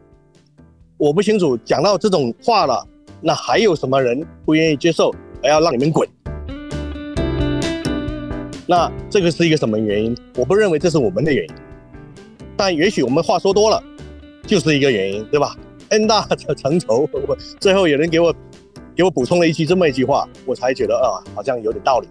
[0.96, 2.82] 我不清楚讲到这种话了，
[3.20, 6.08] 那还有什么人不愿意接受，还要让你们滚？
[8.66, 10.16] 那这个是一个什么原因？
[10.36, 11.54] 我不认为这是我们的原因，
[12.56, 13.82] 但也许我们话说多了，
[14.46, 15.54] 就是一个原因，对吧？
[15.90, 16.26] 恩大
[16.56, 18.34] 成仇，我最后有人给我
[18.96, 22.08] 给我补充了一句这么一句话，我才觉得啊，好像有点道理。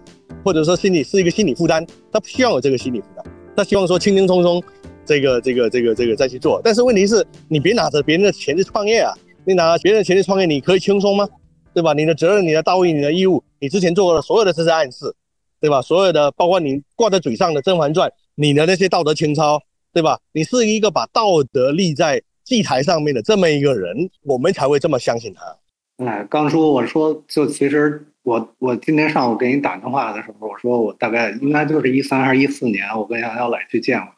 [0.48, 3.22] 或者说心理是一个心理负担，他不希望有这个心理负担，
[3.54, 4.62] 他希望说轻轻松松，
[5.04, 6.58] 这个这个这个这个再去做。
[6.64, 9.14] 但是问题是，你别拿着别人的钱去创业啊！
[9.44, 11.28] 你拿别人的钱去创业，你可以轻松吗？
[11.74, 11.92] 对吧？
[11.92, 15.14] 你的责任、你的道义、你的义务，你之前做过的所有的这些暗示，
[15.60, 15.82] 对吧？
[15.82, 19.60] 所有的包括你挂在嘴上的《甄嬛传》，你的那些道德情操，
[19.92, 20.18] 对吧？
[20.32, 26.06] 你是一个把道德立在祭台上面的这么一个人，我们才会这么相信他。
[26.06, 28.02] 哎，刚说我说就其实。
[28.28, 34.08] 我我今天上午给你打电话的时候，我说我大概应该就是一三还是一四年，我跟杨小磊去见过，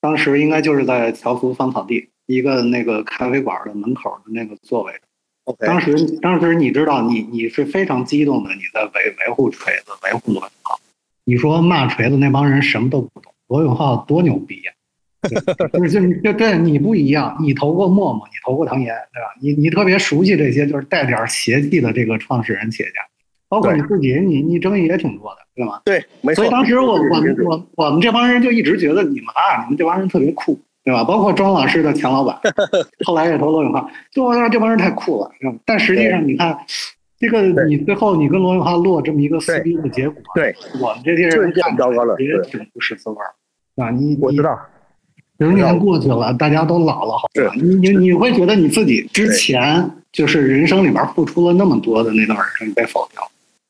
[0.00, 4.92] 当时应该就是在侨福芳草地一个那个咖啡馆的门口的那个座位。
[5.58, 10.80] 当时当时你知道，你你是非常激动的，你在维维护锤子，维护罗永浩。
[11.24, 14.72] 你说骂锤子那帮人什么都不懂，罗永浩多牛逼呀！
[15.72, 19.34] 就是就对你不一样，你投过陌陌，你投过唐岩，对吧？
[19.42, 22.94] 你你特别熟悉这些就是带点邪气的这个创始人企业家。
[23.48, 25.80] 包括你自己，你你争议也挺多的，对吗？
[25.84, 26.42] 对，没错。
[26.42, 31.04] 所以当时我我我我们这帮人就一直觉得你们啊，你们这帮人特别酷，对吧？
[31.04, 32.36] 包括庄老师的强老板，
[33.06, 35.30] 后来也投罗永浩，就我说这帮人太酷了。
[35.64, 36.58] 但实际上，你看
[37.18, 43.90] 这个，你最后你跟罗永浩落这么一个撕逼的结果，对，我们这些人太糟糕了，也挺不是滋味儿啊。
[43.90, 44.58] 你我知道，
[45.38, 47.52] 十年过去了，大家都老了，好吧？
[47.54, 53.22] 你你你会觉得你自己之前就是人生里面付出了那么多的那段人生被否掉。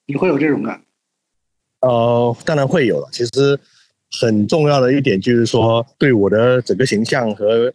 [0.07, 0.81] 你会有这种感？
[1.81, 3.09] 呃，当然会有了。
[3.13, 3.59] 其实
[4.21, 7.73] 很重要的一点就是说，对我的整个形象和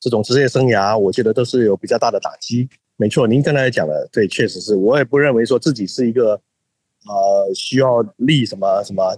[0.00, 2.68] 这种职业生涯，我觉得都是有比较大的打击。
[2.96, 6.40] 没错，您刚才讲的，对，确实是我也不认为说自己是一个
[7.06, 9.16] 呃需要立什么什么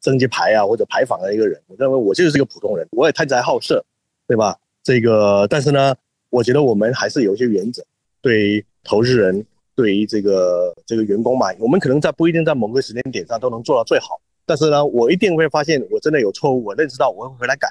[0.00, 1.60] 贞节牌啊或者牌坊的一个人。
[1.66, 3.84] 我认为我就是一个普通人，我也贪财好色，
[4.26, 4.58] 对吧？
[4.82, 5.94] 这个，但是呢，
[6.30, 7.84] 我觉得我们还是有一些原则，
[8.20, 9.46] 对投资人。
[9.78, 17.68] 对于这个这个员工嘛，我们可能在不一定在某个时间点上都能做到最好，但是呢，我一定会发现我真的有错误，我认识到我会回来改。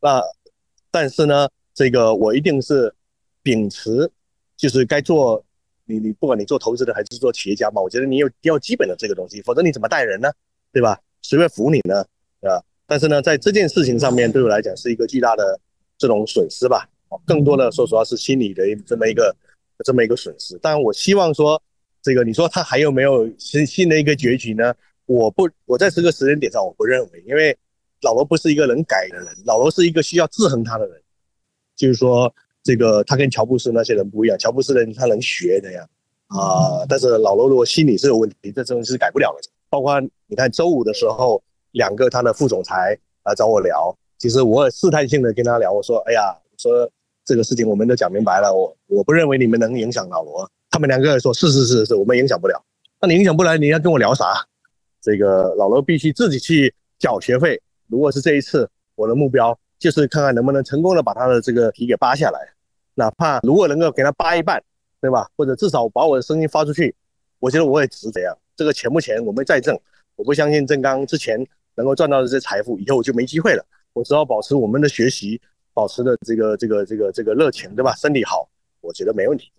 [0.00, 0.22] 那
[0.90, 2.90] 但是呢，这个我一定是
[3.42, 4.10] 秉持，
[4.56, 5.44] 就是该做
[5.84, 10.32] 你你不管你做投资的还是做企业家嘛，我觉得你有要基本的这个东西，否则你怎么带人呢？
[10.72, 10.98] 对吧？
[11.20, 12.02] 谁会服你呢？
[12.40, 12.64] 对吧？
[12.86, 15.60] 但是呢，在这件事情上面对我来讲是一个巨大的
[15.98, 16.88] 这种损失吧，
[17.26, 19.36] 更多的说实话是心理的这么一个。
[19.84, 21.60] 这么一个损失，但我希望说，
[22.02, 24.74] 这个你说他还有没有新新的一个结局呢？
[25.04, 27.56] 我不，我在这个时间点上我不认为，因为
[28.02, 31.00] 老罗不是一个能改的人，老罗是一个需要制衡他的人。
[31.76, 35.86] 就是说，这个他跟乔布斯那些人不一样，乔布斯的人他能学的呀
[36.28, 39.48] 啊，但是老罗如果心理是有问题，这东西是改不了的。
[39.68, 46.90] 包括你看周五的时候，两个他的副总裁来找我聊，其实我也试探性的跟他聊，我说，哎呀，说。
[47.26, 50.48] 这个事情我们都讲明白了，我我不认为你们能影响老罗。
[50.70, 52.64] 他们两个人说是是是是，我们影响不了。
[53.00, 54.46] 那你影响不来，你要跟我聊啥？
[55.02, 57.60] 这个老罗必须自己去缴学费。
[57.88, 62.38] 如果是这一次，我的目标就是看看能不能成功的把他的这个题给扒下来，
[62.94, 64.62] 哪怕如果能够给他扒一半，
[65.00, 65.28] 对吧？
[65.36, 66.94] 或者至少把我的声音发出去，
[67.40, 68.36] 我觉得我也值这样。
[68.54, 69.76] 这个钱不钱，我们再挣。
[70.14, 73.66] 我不相信郑刚之前能够赚到这些财富，以后我就没机会了。
[73.94, 75.40] 我只要保持我们的学习。
[75.76, 77.94] 保持的这个这个这个这个热情，对吧？
[77.96, 78.48] 身体好，
[78.80, 79.50] 我觉得没问题。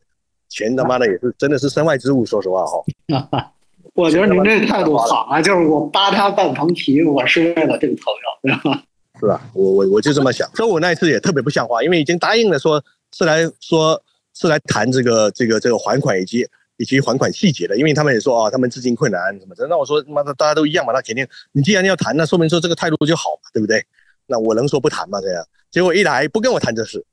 [0.49, 3.53] 钱他妈的也是真的是身外之物，说实话哈。
[3.93, 8.84] 我觉得您这态度好啊，就是我扒他半层皮，我是为了这个朋友，对吧？
[9.20, 9.39] 是吧？
[9.53, 10.49] 我我我就这么想。
[10.55, 14.01] 所以我那一次也特别不像话，因为已经答应了，说是来说
[14.34, 16.47] 是来谈这个这个这个还款以及
[16.78, 19.68] 以及还款细节的，因为他们也说啊，他们资金困难什么的。
[19.68, 23.86] 那我说他妈的大家都一样嘛，那肯定你既然要谈，那说明说这个态度就好嘛，对不对？
[24.26, 25.22] 那我能说不谈吗？
[25.22, 25.43] 这样？
[25.78, 27.05] 结果一来不跟我谈这事，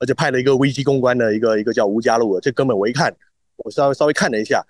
[0.00, 3.14] 而且派了一个危机公关的一个一个叫吴家路的，这哥们我一看，
[3.58, 4.60] 我稍微稍微看了一下，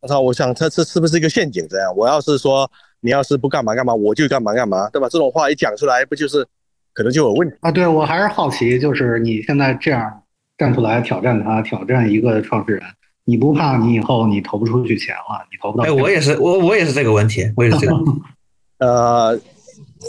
[0.00, 1.66] 我操，我想这这是不是一个陷阱？
[1.70, 2.70] 这样，我要是说
[3.00, 5.08] 你要是不干嘛干嘛，我就干嘛干嘛，对吧？
[5.08, 6.46] 这种话一讲出来，不就是
[6.92, 7.72] 可能就有问题啊？
[7.72, 10.22] 对，我还是好奇，就是你现在这样
[10.58, 12.82] 站出来挑战他，挑战一个创始人，
[13.24, 15.46] 你不怕你以后你投不出去钱了？
[15.50, 15.84] 你投不到？
[15.84, 17.96] 哎，我也是，我我也是这个问题，我也是这个，
[18.86, 19.40] 呃。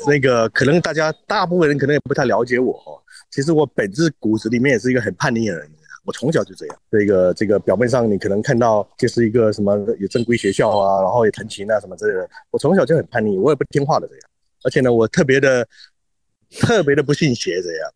[0.08, 5.70] 那个可能大家大部分人可能也不太了解我，哦其实我本质骨子里面也是一个很叛逆的人，
[6.04, 6.76] 我从小就这样。
[6.90, 14.22] 这个这个表面上你可能看到就是一个什么有正规学校啊，然后也弹琴啊什么之类的，我从小就很叛逆，我也不听话的这样。
[14.64, 15.68] 而且呢，我特别的
[16.60, 17.92] 特别的不信邪这样，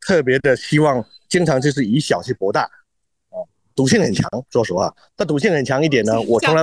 [0.00, 2.62] 特别的希望经常就是以小去博大
[3.30, 3.40] 啊，
[3.74, 4.28] 赌性很强。
[4.50, 6.62] 说实话，但赌性很强一点呢，我从来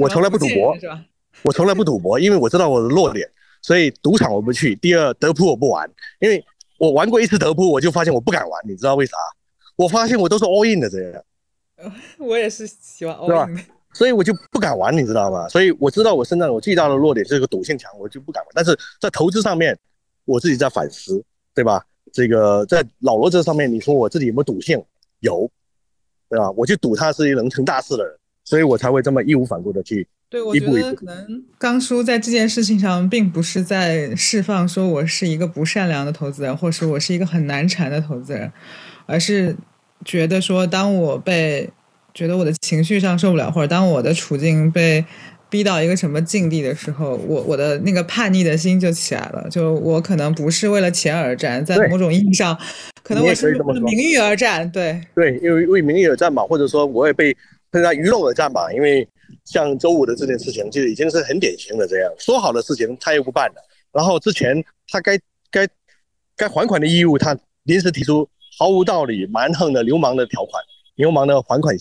[0.00, 0.76] 我从来不赌博，
[1.42, 3.30] 我从来不赌博，因为我知道我的弱点。
[3.66, 5.90] 所以赌场我不去，第二德扑我不玩，
[6.20, 6.44] 因为
[6.78, 9.16] 我玩过一次德扑，我就发现我不敢玩，你知道为啥？
[9.74, 11.24] 我发现我都是 all in 的这样。
[12.16, 13.62] 我也是喜欢 all in 的，
[13.92, 15.48] 所以我就不敢玩，你知道吗？
[15.48, 18.52] 所以我知道我身上我最大的弱点是个赌性强，我就不敢玩。
[18.54, 19.76] 但是在投资上面，
[20.26, 21.20] 我自己在反思，
[21.52, 21.84] 对吧？
[22.12, 24.80] 这个在老罗这上面，你说我自己有没有赌性？
[25.18, 25.50] 有，
[26.28, 26.48] 对吧？
[26.52, 30.08] 我就赌他是一个能成大事的人，所以我才会这么义无反顾的去。
[30.30, 38.50] 对，我觉得可能刚叔在这件事情上，并不是在释放说我是一个不善良的投资人，或是我是一个很难缠的投资人，
[39.04, 39.54] 而是
[40.04, 41.68] 觉得说，当我被
[42.14, 45.04] 觉得我的情绪上受不了，或者当我的处境被
[45.48, 49.46] 逼到一个什么境地的时候，我我的那个叛逆的心就起来了。
[49.48, 52.58] 就我可能不是为了钱而战，在某种意义上，
[53.04, 54.68] 可能我是为了名誉而战。
[54.72, 57.34] 对对，因为为名誉而战嘛，或者说我也被
[57.70, 59.08] 被他娱乐而战吧，因为。
[59.44, 63.54] 像周五的这件事情，就已经是很典型的这样说好的事情，他又不办了。
[63.92, 65.18] 然后之前他该
[65.50, 65.68] 该
[66.36, 70.62] 该还款的义务，他临时提出毫无道理、蛮横的流氓的条款、
[70.94, 71.76] 流氓的还款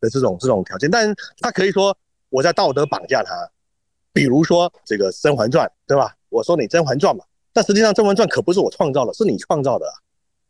[0.00, 0.90] 的这种这种条件。
[0.90, 1.96] 但是他可以说
[2.30, 3.48] 我在道德绑架他，
[4.12, 6.16] 比如说这个《甄嬛传》，对吧？
[6.30, 9.86] 我说你《甄嬛传》嘛，但实际上《甄嬛传》可不是我创造的，是你创造的，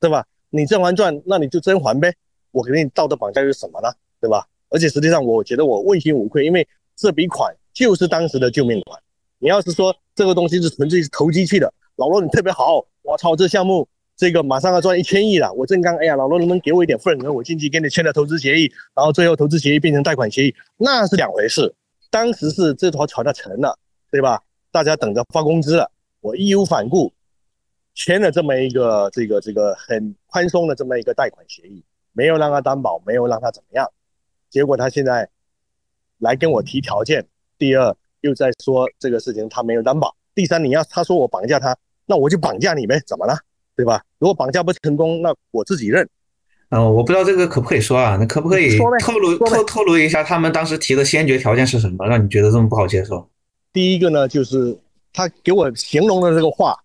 [0.00, 0.24] 对吧？
[0.48, 2.14] 你《甄嬛传》，那你就甄嬛呗，
[2.52, 3.92] 我给你道德绑架是什么呢？
[4.18, 4.46] 对吧？
[4.70, 6.66] 而且实际上，我觉得我问心无愧，因为
[6.96, 9.00] 这笔款就是当时的救命款。
[9.38, 15.52] 你要是说这个东西是纯粹是投机去的，老罗你特别好，我操，这项目这个马上要赚一千亿了。
[15.52, 17.32] 我正刚，哎呀，老罗能不能给我一点份额？
[17.32, 21.72] 我进去跟你签了投资协议，然后最后投资协议变成贷款协议，那是两回事。
[22.10, 23.78] 当时是这条船的成了，
[24.10, 24.42] 对吧？
[24.72, 25.90] 大家等着发工资了，
[26.20, 27.12] 我义无反顾
[27.94, 33.88] 签了这么一个这个这个很宽松的这么一个贷款协议，没有让他担保，没有让他怎么样。
[34.50, 35.28] 结果他现在
[36.18, 37.26] 来跟我提条件，
[37.58, 41.76] 第二又在说这个事情他没有担保，第三你要他说我绑架他，
[42.06, 43.38] 那我就绑架你呗，怎么了？
[43.76, 44.02] 对吧？
[44.18, 46.08] 如果绑架不成功，那我自己认。
[46.70, 48.16] 嗯，我不知道这个可不可以说啊？
[48.18, 53.30] 那可不可以透露透透露一下他们当时提的先决条件是什么，让你觉得这么不好接受？
[53.72, 54.76] 第一个呢，就是
[55.12, 56.76] 他给我形容的这个话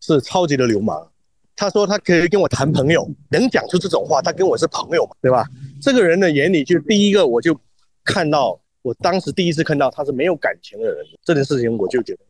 [0.00, 1.06] 是超级的流氓。
[1.54, 5.44] 他说他可以跟我谈朋友，能讲出这种话，他跟我是朋友嘛，对吧？
[5.80, 7.58] 这个人的眼里，就第一个我就
[8.04, 12.20] 看到，我当时第一次看到他是没有感情的人，这件事情我就觉得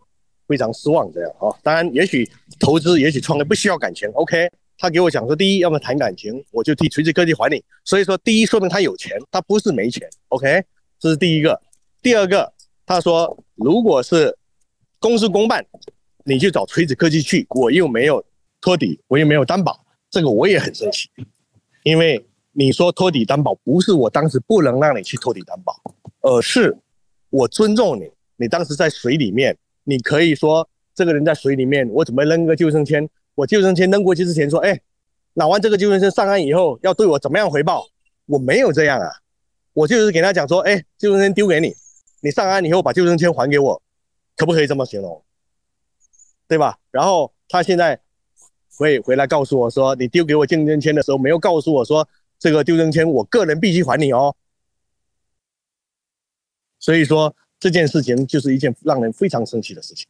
[0.46, 1.10] 非常失望。
[1.12, 2.28] 这样啊，当然也许
[2.58, 4.50] 投资，也许创业不需要感情，OK。
[4.82, 7.62] 他给我讲说，第一，要么谈感情，我就替垂直科技还你。
[7.84, 10.08] 所以说，第一，说明他有钱，他不是没钱。
[10.28, 10.64] OK，
[10.98, 11.60] 这是第一个。
[12.00, 12.50] 第二个，
[12.86, 14.34] 他说，如果是
[14.98, 15.62] 公事公办，
[16.24, 18.24] 你就找垂直科技去，我又没有
[18.58, 21.10] 托底，我又没有担保，这个我也很生气。
[21.82, 25.80] 因为你说托底担保，不是我当时不能让你去托底担保，
[26.20, 26.76] 而是
[27.30, 28.10] 我尊重你。
[28.36, 33.08] 你当时在水里面，你可以说这个人在水里面，我怎么扔个救生圈？
[33.34, 34.80] 我救生圈扔过去之前说，哎，
[35.34, 37.86] 拿完这个救生圈上岸以后要对我怎么样回报？
[38.26, 39.10] 我没有这样啊，
[39.72, 41.74] 我就是给他讲说，哎，救生圈丢给你，
[42.20, 43.80] 你上岸以后把救生圈还给我，
[44.36, 45.22] 可不可以这么形容？
[46.48, 46.76] 对吧？
[46.90, 48.00] 然后他现在
[48.76, 52.08] 会回来告诉我说，你丢给我救生圈的时候没有告诉我说
[52.40, 54.34] 这个救生圈我个人必须还你哦。
[56.80, 60.08] 所以说这件事情就是一件让人非常生气的事情。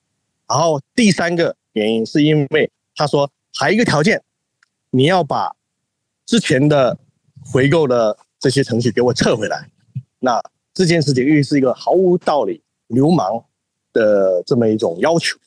[0.49, 2.71] 然后第三个原因是因为。
[2.97, 4.21] 他说还有一个条件，
[4.91, 5.57] 你要把
[6.27, 6.99] 之前的
[7.41, 9.71] 回购的这些程序给我撤回来。
[10.19, 10.43] 那
[10.75, 13.43] 这件事情又是一个毫无道理、流氓
[13.95, 15.39] 的这么一种要求。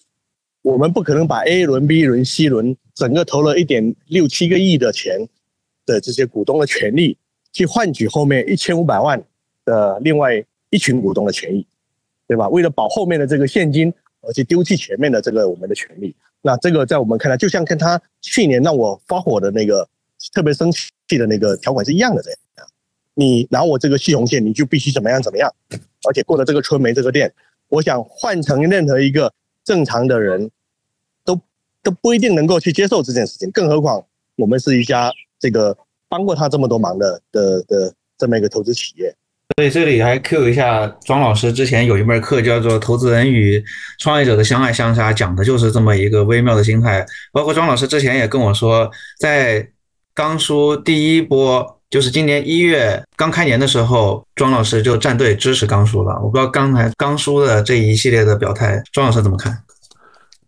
[0.63, 5.27] 我们不可能把 A 轮、B 轮、C 轮整个投了一点六七个亿的钱
[5.85, 7.17] 的这些股东的权利，
[7.51, 9.21] 去换取后面一千五百万
[9.65, 11.65] 的另外一群股东的权益，
[12.27, 12.49] 对吧？
[12.49, 16.15] 为了保后面的这个现金，而去丢弃前面的这个我们的权利。
[16.41, 19.87] 那这个在我们看来，就像跟他去年让我发火的那个
[20.33, 22.37] 特别生气的那个条款是一样的，这样。
[23.13, 25.53] 你拿我这个系红线，你就必须怎么样怎么样，
[26.07, 27.31] 而且过了这个村没这个店。
[27.69, 30.49] 我想换成任何一个正常的人，
[31.23, 31.39] 都
[31.81, 34.03] 都不一定能够去接受这件事情，更何况
[34.35, 35.11] 我们是一家
[35.43, 35.77] 这个
[36.07, 39.13] 帮过他这么多忙的的的这么一个投资企业。
[39.57, 43.61] 所以这里还 Q 一下庄老师，之前有一门课叫做《投资人与
[43.99, 47.05] 创业者的相爱相杀》，讲的就是这么一个微妙的心态。
[47.33, 48.89] 包括庄老师之前也跟我说，
[49.19, 49.67] 在
[50.13, 56.13] 刚叔第一波，就是今年一月刚开年的时候，庄老师就站队支持刚叔了。
[56.23, 59.61] 我不知道刚才刚叔的这一系列的表态，庄老师怎么看？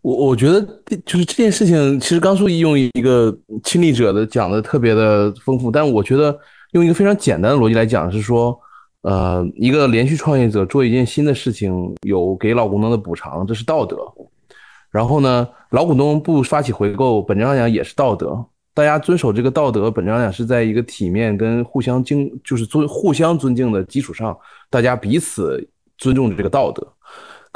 [0.06, 0.60] 我我觉得
[1.04, 6.38] 就是这件事情，其实刚叔用一个亲历者的讲的特别的丰富，但我觉得
[6.74, 8.56] 用一个非常简单的逻辑来讲是说。
[9.02, 13.96] 呃，一个连续创业者做一件新的事情，有给老股东的补偿，这是道德。
[14.90, 18.44] 然后呢，老股东不发起回购，本质上讲也是道德。
[18.74, 24.36] 大家遵守这个道德，本质上讲是在一个体面跟互相敬，就是尊互相尊敬的基础上，
[24.68, 25.64] 大家彼此
[25.98, 26.84] 尊重这个道德。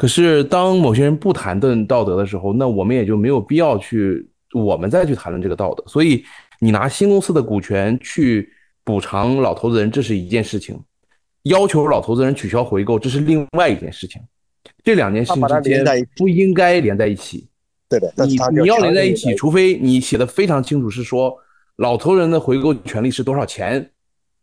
[0.01, 5.85] 可是当某些人不谈论道德的时候，那我们也就没有必要去我们再去谈论这个道德。
[5.87, 6.25] 所以
[6.59, 8.51] 你拿新公司的股权去
[8.83, 10.75] 补偿老投资人，这是一件事情。
[11.43, 14.23] 要求老投资人取消回购，这是另外一件事情。
[14.83, 15.85] 这两件事情之间
[16.17, 17.47] 不应该连在一起。
[17.87, 21.37] 对的，你你要连在一起，除非你写的非常清楚，是说
[21.77, 23.91] 老投资人的回购权利是多少钱，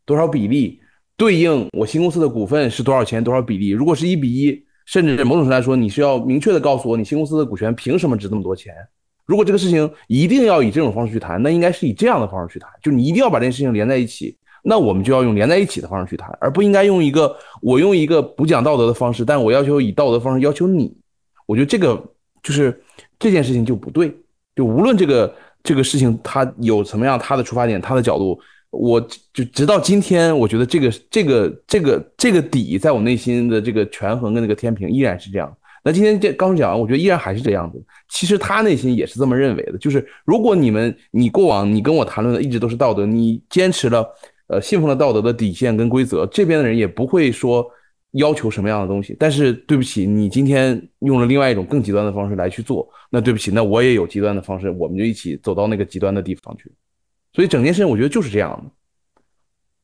[0.05, 0.79] 多少比例，
[1.17, 3.69] 对应我新公司的股份是多少钱，多少比例。
[3.69, 8.73] 如果是一比一，甚至某种程度来说，你是要明确的告诉我，你新公司的股权凭什么值这么多钱。
[9.25, 14.35] 如果这个事情一定要以这种方式去谈，那应该是以这样的方式去谈，就你一定要把这件事情连在一起。
[14.63, 20.95] 那我们就要用连在一起的方式去谈，而不应该用一个我用一个不讲道德的方式，但我要求以道德方式要求你。
[21.45, 22.01] 我觉得这个
[22.41, 22.81] 就是
[23.19, 24.13] 这件事情就不对。
[24.55, 28.39] 就无论这个这个事情它有什么样他的出发点、他的角度，
[28.69, 29.01] 我
[29.33, 35.55] 就直到今天，我觉得这个这个这个这个底在我内心的这个权衡跟那个天平依然是这样。
[35.83, 37.81] 那今天这刚讲完，我觉得依然还是这样子。
[38.09, 44.05] 其实他内心也是这么认为的，就是如果你们你过往你跟我谈论的一直都是道德，你坚持了。
[44.49, 47.69] 呃，信奉了道德的底线跟规则，这边的人也不会说
[48.11, 49.13] 要求什么样的东西。
[49.19, 56.71] 但是对不起，你今天用了另外一种更极端的方式来去做，那对不起，那我也有极端的方式，我们就一起走到那个极端的地方去。
[57.37, 58.71] 所以整件事情我觉得就是这样的。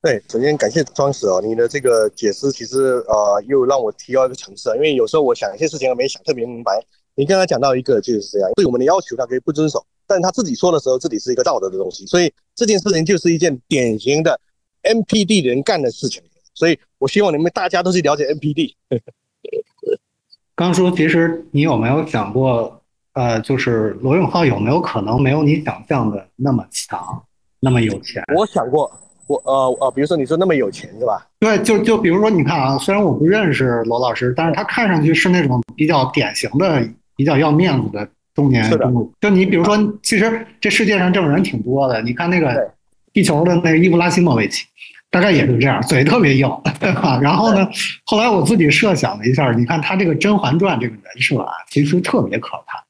[0.01, 6.83] 对，首先感谢庄史哦，你的这个解释其实呃又让我提高一个层次，因为有时候我想一些事情没想特别明白。
[7.13, 14.41] 你刚才讲到一个就是这样，对我们的要求他可以不遵守，但他自己说的时候自己是一个道德的东西，所以这件事情就是一件典型的
[14.81, 16.23] NPD 人干的事情。
[16.55, 18.73] 所以我希望你们大家都去了解 NPD。
[20.55, 22.81] 刚叔，其实你有没有想过，
[23.13, 27.23] 呃，就是罗永浩有没有可能没有你想象的那么强，
[27.63, 28.21] 那么有钱？
[28.35, 28.91] 我想过，
[29.27, 31.25] 我呃呃，比如说你说那么有钱是吧？
[31.39, 36.85] 对，就就比如说你看啊，虽然我不认识罗老师，但是他看上去是那种比较典型的、
[37.15, 38.05] 比较要面子的
[38.35, 39.09] 中年人物。
[39.21, 42.01] 就你比如说，其实这世界上这种人挺多的。
[42.01, 42.69] 你看那个
[43.13, 44.65] 地球的那个伊布拉希莫维奇。
[45.09, 46.49] 大概也是这样，嘴特别硬，
[46.81, 47.19] 对吧？
[47.21, 47.69] 然后呢，
[48.03, 52.83] 后来我自己设想了一下，你看他这个《甄嬛传》这个人设啊，其实特别可怕，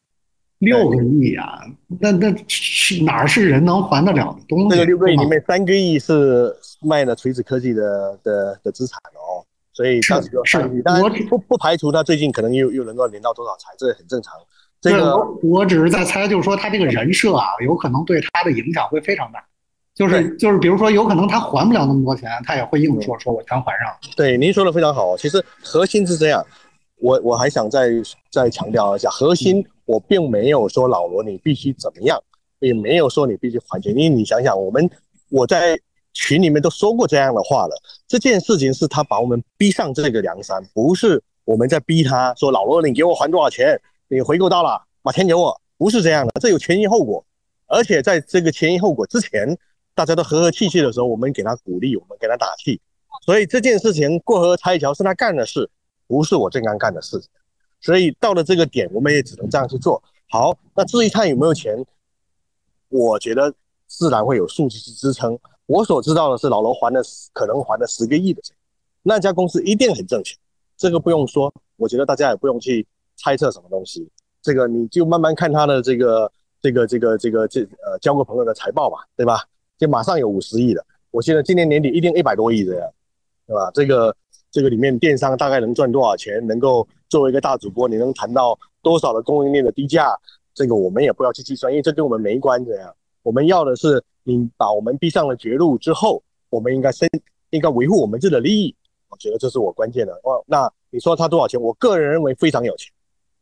[0.64, 1.62] 六个亿啊，
[2.00, 4.70] 那那是哪是人能还得了的东西？
[4.70, 9.44] 这个六个亿里面，三个亿是卖了锤子科技的的的资产哦，
[9.74, 10.14] 所以是
[10.46, 14.34] 是，当然不不排除他最近可能又又能够领到多少财，这很正常。
[14.82, 19.44] 这个我只是在猜，就是说他这个人设啊，有可能对他的影响会非常大。
[19.96, 23.96] 就是就是，比如说，有可能他还不了那么多钱，他也会硬说说我全还上。
[24.18, 25.16] 对，您说的非常好。
[25.16, 26.44] 其实核心是这样，
[27.04, 27.90] 我我还想再
[28.32, 32.18] 再强调一下，核心我并没有说老罗你必须怎么样，
[32.60, 33.92] 也没有说你必须还钱。
[33.92, 34.90] 因为你想想，我们
[35.30, 35.78] 我在
[36.14, 37.76] 群里面都说过这样的话了。
[38.08, 43.78] 这件事情是他把我们逼上这个梁山，不是我们在逼他说老罗你给我还多少钱，
[44.08, 47.26] 你回购到了把钱给我，不是这样的，这有前因后果，
[47.68, 49.58] 而且在这个前因后果之前。
[49.96, 52.82] 大家都和和气气的时候，我们给他鼓励，我们给他打气。
[53.24, 55.70] 所以这件事情过河拆桥是他干的事，
[56.14, 57.28] 不是我正刚干的事情。
[57.82, 60.56] 所以到了这个点，我们也只能这样去做好。
[60.76, 61.84] 那至于他有没有钱，
[62.90, 63.52] 我觉得
[63.88, 65.38] 自然会有数据去支撑。
[65.66, 67.02] 我所知道的是，老罗还了
[67.34, 68.56] 可能还了十个亿的钱，
[69.02, 70.38] 那家公司一定很挣钱，
[70.78, 71.52] 这个不用说。
[71.78, 72.86] 我觉得大家也不用去
[73.16, 74.08] 猜测什么东西，
[74.42, 79.44] 这个你就慢慢看他的这个这个这个这个这呃交个朋友的财报吧，对吧？
[79.78, 82.90] 就马上有五十亿的，我记得今年年底一定一百多亿这样，
[83.48, 83.72] 对吧？
[83.74, 84.16] 这个
[84.54, 86.46] 这个里面电商大概能赚多少钱？
[86.46, 90.16] 能够作为一个大主播，你能谈到多少的供应链的低价？
[90.54, 92.96] 这个我们也不要去计算，因为这跟我们没关这样。
[93.24, 97.10] 我们要的是你把我们逼上了绝路之后，我们应该先
[97.50, 98.76] 应该维护我们自己的利益。
[99.10, 100.14] 我觉得这是我关键的。
[100.24, 101.60] 哦，那你说他多少钱？
[101.60, 102.94] 我个人认为非常有钱。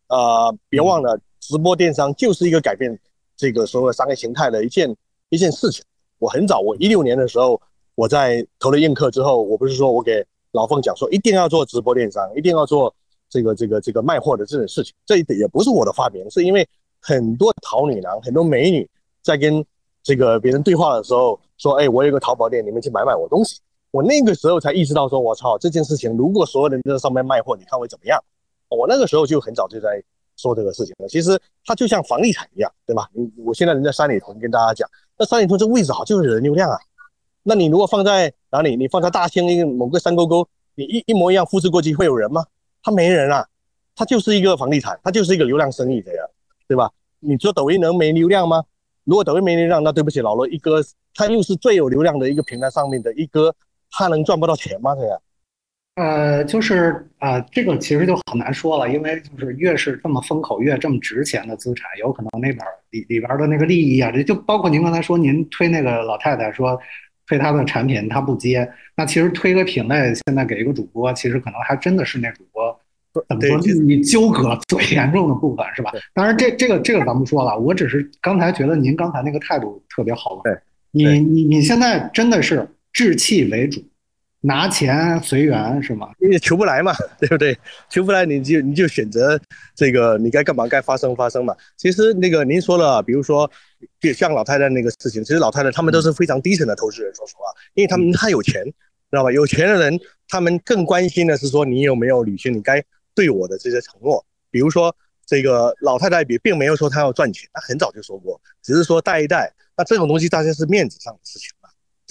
[0.07, 2.97] 呃，别忘了，直播电商就是一个改变
[3.35, 4.95] 这个所有商业形态的一件
[5.27, 5.83] 一件事情。
[6.19, 7.61] 我很早，我一六年的时候，
[7.95, 12.93] 我在投了映客之后，我不是说我给老凤讲说一定要做直播电商，一定要做
[13.29, 16.67] 这个这个这个卖货的这种事情，这一点也不是我的发明，是因为
[16.99, 18.89] 很多淘女郎、很多美女
[19.21, 19.63] 在跟
[20.03, 23.59] 这个别人对话的时候说，哎，我有个淘宝店，你们去买买我东西。
[23.91, 28.17] 我那个时候才意识到说，我操，这件事情如果所有人都在上面卖货，你看会怎么样？
[28.69, 30.01] 我那个时候就很早就在
[30.37, 31.07] 说这个事情了。
[31.07, 33.09] 其实它就像房地产一样，对吧？
[33.13, 34.89] 你我现在人在三里屯跟大家讲。
[35.17, 36.77] 那三里屯这位置好，就是人流量啊。
[37.43, 38.75] 那你如果放在哪里？
[38.75, 42.43] 你放在大兴一个某个山沟沟，你一一模一样复制过去，会有人吗？
[42.83, 43.45] 他没人啊，
[43.95, 46.21] 他就是一个房地产，他就是一个流量生意的呀，
[46.67, 46.89] 对吧？
[47.19, 48.63] 你说抖音能没流量吗？
[49.03, 50.81] 如果抖音没流量，那对不起，老罗一哥，
[51.13, 53.55] 他又是最有流量的一个平台上面的一哥，
[53.89, 54.95] 他能赚不到钱吗？
[54.95, 55.21] 这样？
[55.95, 62.59] 呃，就是呃，这个其实就很难说了，因为就是越是这么风口、越这么值钱的资产，有可能那边
[62.91, 66.79] 里里边的那个利益啊，这就包括您刚才说您推那个老太太说
[67.31, 72.77] 推他的产品，他不接，那其实推个品类，现在给一个主播，其实可能还真的是那主播
[73.29, 75.93] 怎么说利益纠葛最严重的部分，是吧？
[76.13, 80.41] 当然，这这个这个咱不说了，我只是刚才觉得您刚才那个态度特别好。
[80.43, 80.57] 对，
[80.91, 83.81] 你你你现在真的是置气为主。
[84.43, 86.09] 拿钱随缘是吗？
[86.19, 87.55] 因为求不来嘛， 对不对？
[87.89, 89.39] 求不来你就你就选择
[89.75, 91.55] 这个，你该干嘛该发生发生嘛。
[91.77, 93.49] 其实那个您说了，比如说，
[93.99, 97.43] 就像老太太那个事情，其实老太太他们都是非常低层的投资人，说实话，
[97.75, 98.71] 因为他们太有钱，知
[99.11, 99.31] 道吧？
[99.31, 102.83] 有钱的人他们更关心的是说你有没有履行你该
[103.13, 104.25] 对我的这些承诺。
[104.49, 109.53] 比如说这个老太太比并没有说她要赚钱，她很早就说过，只是说带一带。
[109.77, 111.49] 那这种东西大家是面子上的事情。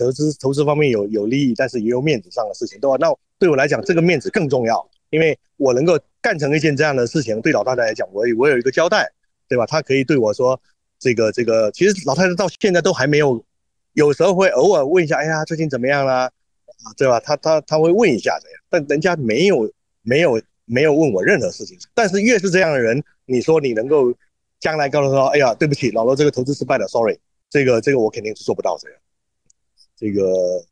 [0.04, 2.96] 投资投资方面有有利益，但是也有面子上的事情，对吧？
[2.98, 9.10] 那对我来讲，这个面子更重要，因为我能够干成一件这样的事情，对老太太来讲，我我有一个交代，
[9.48, 9.66] 对吧？
[9.66, 10.60] 她可以对我说，
[10.98, 13.44] 这个这个，其实老太太到现在都还没有，
[13.92, 16.30] 有时候会偶尔问一下，哎呀，最近怎么样啦？
[16.84, 17.20] 啊，对吧？
[17.20, 19.70] 她她她会问一下这样，但人家没有
[20.02, 21.78] 没有没有问我任何事情。
[21.94, 24.14] 但是越是这样的人，你说你能够
[24.58, 28.98] 将来告诉说，哎呀，对不起，老罗这个投资失败了，sorry，这个这个我肯定是做不到这样。
[30.00, 30.24] 这个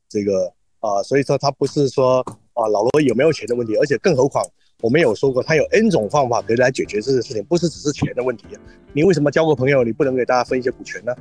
[0.09, 0.51] 这个
[0.81, 2.21] 啊，所以说他不是说
[2.55, 4.43] 啊老罗有没有钱的问题，而且更何况
[4.81, 8.47] 我们有说过，他有 N 种方法可以来解决这个事情，不是只是钱的问题。
[8.95, 11.15] 你为什么交个朋友，你不能给大家分一些股权呢？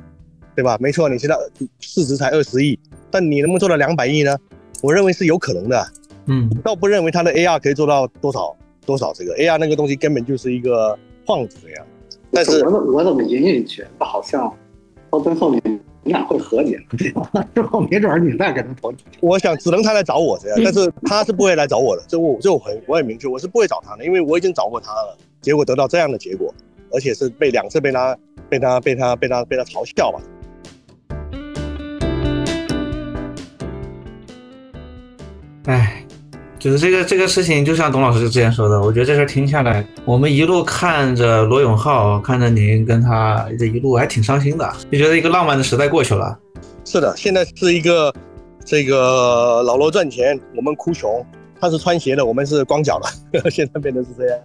[0.56, 0.78] 对吧？
[0.80, 1.36] 没错，你现在
[1.78, 2.78] 市值才二十亿，
[3.10, 4.36] 但你能不能做到两百亿呢？
[4.82, 5.86] 我认为是有可能的。
[6.26, 11.86] 嗯，倒不认为它的 AR 可以做到多少多少这个 AR 那个东西根本就是一个幌子这样。
[12.30, 14.54] 但是我我怎么隐隐觉得好像
[15.10, 15.60] 到最后你
[16.08, 16.80] 你俩会和解，
[17.54, 18.90] 之后没准儿你再给他投。
[19.20, 26.54] 我想只能他来找我这样，但是他是不会来找我的，这我这我很我很明确，我是不会找他的，因为我已经找过他了，结果得到这样的结果，
[26.90, 28.16] 而且是被两次被他
[28.48, 30.18] 被他被他被他被他嘲笑吧。
[35.66, 35.97] 哎，
[36.58, 46.36] 就是这个这个事情，就像董老师之前说的，我觉得这事儿听下来，我们一路看着罗永浩，看着您跟他这一路，还挺伤心的，就觉得一个浪漫的时代过去了。
[46.84, 48.12] 是的，现在是一个
[48.64, 51.24] 这个老罗赚钱，我们哭穷，
[51.60, 54.40] 他是穿鞋的，我们是光脚的， 现在变成是这样。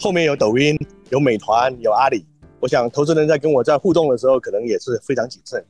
[0.00, 0.76] 后面有抖音，
[1.10, 2.26] 有美团，有阿里，
[2.58, 5.64] 我想投资人在跟我在互动的时候，可能也是非常谨慎。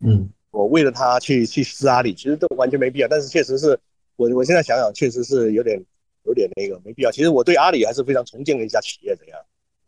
[0.00, 3.78] 嗯，我为了他去去撕阿里，其实都完全没必要，但是确实是。
[4.16, 5.82] 我我现在想想，确实是有点
[6.24, 7.10] 有点那个没必要。
[7.10, 9.38] 其实我对阿里还是非常崇敬的一家企业，这样。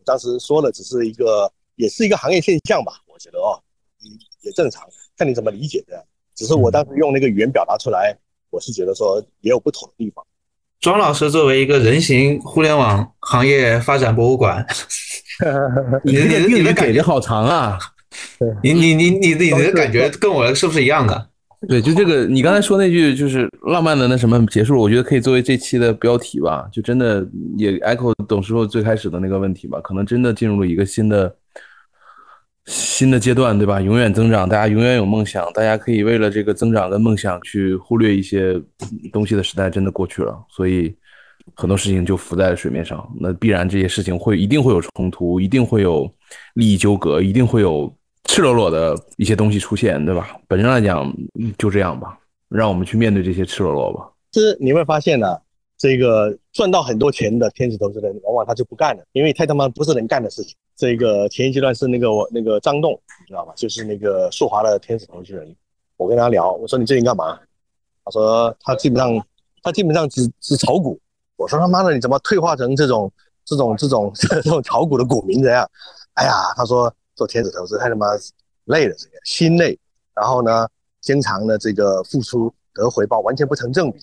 [0.05, 3.59] 当时说的只是一个，也是一个行业现象吧，我觉得哦，
[4.43, 6.03] 也正常，看你怎么理解这样。
[6.35, 8.17] 只是我当时用那个语言表达出来，
[8.51, 10.25] 我是觉得说也有不同的地方。
[10.81, 14.65] 庄老师作为一个人形互联网行业发展博物馆，
[16.05, 17.79] 你的你的感觉好长啊！
[18.63, 21.31] 你你你你你的感觉跟我是不是一样的？
[21.69, 26.69] 对，就这个，你刚才说那句就是浪漫的那什么结束，我觉得可以作为这期的标题吧。
[26.73, 31.35] 就真的也 echo 董师傅最开始的那个问题吧，可能真的进入了一个新的
[32.67, 33.81] 新的阶段，对吧？
[33.81, 38.61] 永远增长，大家永远有梦想，大家可以为了这个增长跟梦想去忽略一些
[39.13, 40.95] 东西的时代真的过去了，所以
[41.57, 43.05] 很多事情就浮在了水面上。
[43.19, 46.09] 那必然这些事情会一定会有冲突，一定会有
[46.55, 47.93] 利益纠葛，一定会有。
[48.27, 50.37] 赤裸裸的一些东西出现，对吧？
[50.47, 51.11] 本身来讲
[51.57, 52.19] 就这样吧，
[52.49, 54.11] 让我们去面对这些赤裸裸吧。
[54.33, 55.39] 其实你会发现呢，
[55.79, 60.55] 这个赚到很多钱的天使投资人，往往他就不干了，因为太他妈不是能干的事情。
[60.77, 63.53] 这个前一阶段是那个我那个张栋，你知道吧？
[63.57, 65.57] 就是那个速华的天使投资人。
[65.97, 67.39] 我跟他聊，我说你最近干嘛？
[68.05, 69.27] 他说他基本上
[69.63, 71.01] 他基本上只只炒股。
[71.37, 73.11] 我说他妈的你怎么退化成这种
[73.47, 74.13] 这种这种
[74.43, 75.67] 这种炒股的股民这样？
[76.15, 76.93] 哎呀，他说。
[77.17, 78.07] 做天使投资太他妈
[78.67, 79.77] 累了，这个心累，
[80.15, 80.69] 然后呢，
[81.01, 83.99] 经常的这个付出得回报完全不成正比。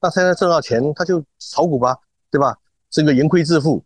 [0.00, 1.96] 那现在挣到钱，他就炒股吧，
[2.30, 2.56] 对吧？
[2.90, 3.82] 这个盈亏自负，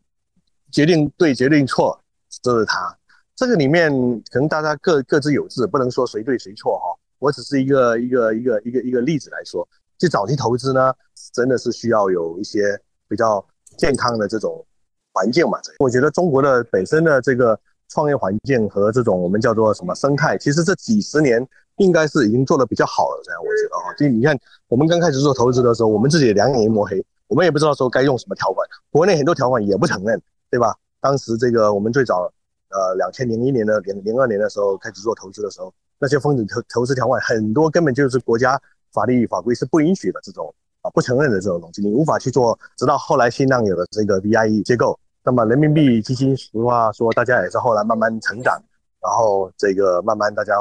[0.72, 2.00] 决定对决定错，
[2.42, 2.96] 都是他。
[3.36, 3.92] 这个里面
[4.30, 6.86] 可能大家各各自有志，不能说谁对谁错哈。
[7.18, 10.94] 我只是一个一个一个一个一个例子来说，就早期投资呢，
[11.34, 13.44] 真的是需要有一些比较
[13.76, 14.64] 健康的这种
[15.12, 15.58] 环境嘛。
[15.80, 17.60] 我觉得中国的本身的这个。
[17.94, 23.22] 创业环境和这种我们叫做什么生态，其实这几十年应该是已经做的比较好了。
[23.24, 24.36] 这样我觉得哈，就你看
[24.66, 30.20] 我们刚开始做投资的时候，我们自己两眼一抹黑，我们也不知道说该用什么条款，国内很多条款也不承认，
[30.50, 30.74] 对吧？
[31.00, 32.28] 当时这个我们最早
[32.70, 38.60] 呃两千零一年的零零二年的时候开始做投资的时候，那些风险投投资条款很多根本就是国家
[38.92, 42.58] 法律法规是不允许的这种啊不承认的这种东西，你无法去做。
[42.76, 44.98] 直到后来新浪有了这个 VIE 结构。
[45.26, 48.62] 那么人民币基金，实话说，大家也是后来慢慢成长，
[49.00, 50.52] 然后这个慢慢大家，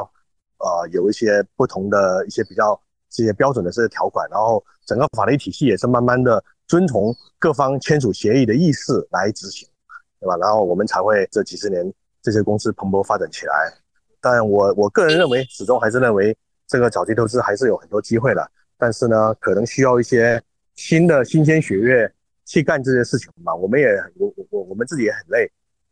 [0.56, 9.68] 呃，有一些不同的一些比较这些标准的这些条款，然后整个法律体系也是慢慢的遵从各方签署协议的意思来执行，
[10.18, 10.34] 对吧？
[10.38, 11.92] 然后我们才会这几十年
[12.22, 13.70] 这些公司蓬勃发展起来。
[14.18, 16.34] 但我我个人认为，始终还是认为
[16.66, 20.42] 这个早期投资还是有很多机会的，但是呢，可能需要一些
[20.74, 22.10] 新的新鲜血液。
[22.44, 23.86] 去干这些事情嘛，我们也
[24.18, 25.50] 我我我我们自己也很累。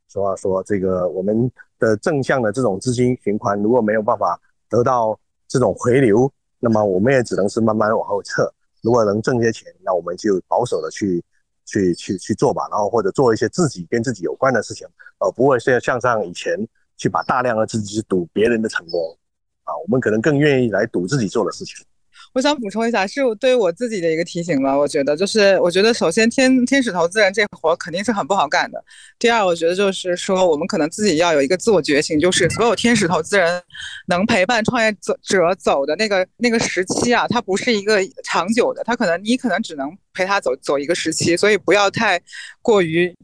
[0.08, 4.38] 实话说，这个我们的正向的这种资金循环如果没有办法
[4.68, 8.52] 得到这种回流，那么我们也只能是慢慢往后撤。
[8.82, 11.24] 如果能挣些钱，那我们就保守的去
[11.64, 14.86] 去去去做吧，然后或者做一些自己跟自己有关的事情，
[15.18, 16.58] 而不会像像上以前
[16.98, 19.16] 去把大量的资金去赌别人的成功
[19.64, 19.72] 啊。
[19.78, 21.86] 我们可能更愿意来赌自己做的事情。
[22.34, 24.76] 我想补充一下，是我对于我自己的一个提醒吧。
[24.76, 28.82] 我觉得就是，我觉得首先天天使投资人这活肯定是很不好干的。
[29.18, 33.62] 第二，我觉得就是说，我们可能自己要有一个自我觉醒，就是所有天使投资人
[34.06, 34.90] 能陪伴创业
[35.22, 42.18] 者走的那个那个时期啊，它不是一个长久的，它可能你可能只能陪他走走一个时期，所以不要太
[42.62, 43.14] 过于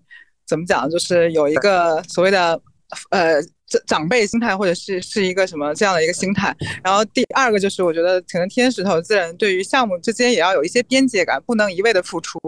[0.47, 2.61] 怎么讲，就是有一个所谓的
[3.11, 3.43] 呃。
[3.69, 6.57] 长长辈心态，或者是是一个什么这样的一个心态。
[6.83, 12.39] 然后第二个就是，我觉得可能天使投资人对于项目之间也要有一些边界感，不能一味的付出。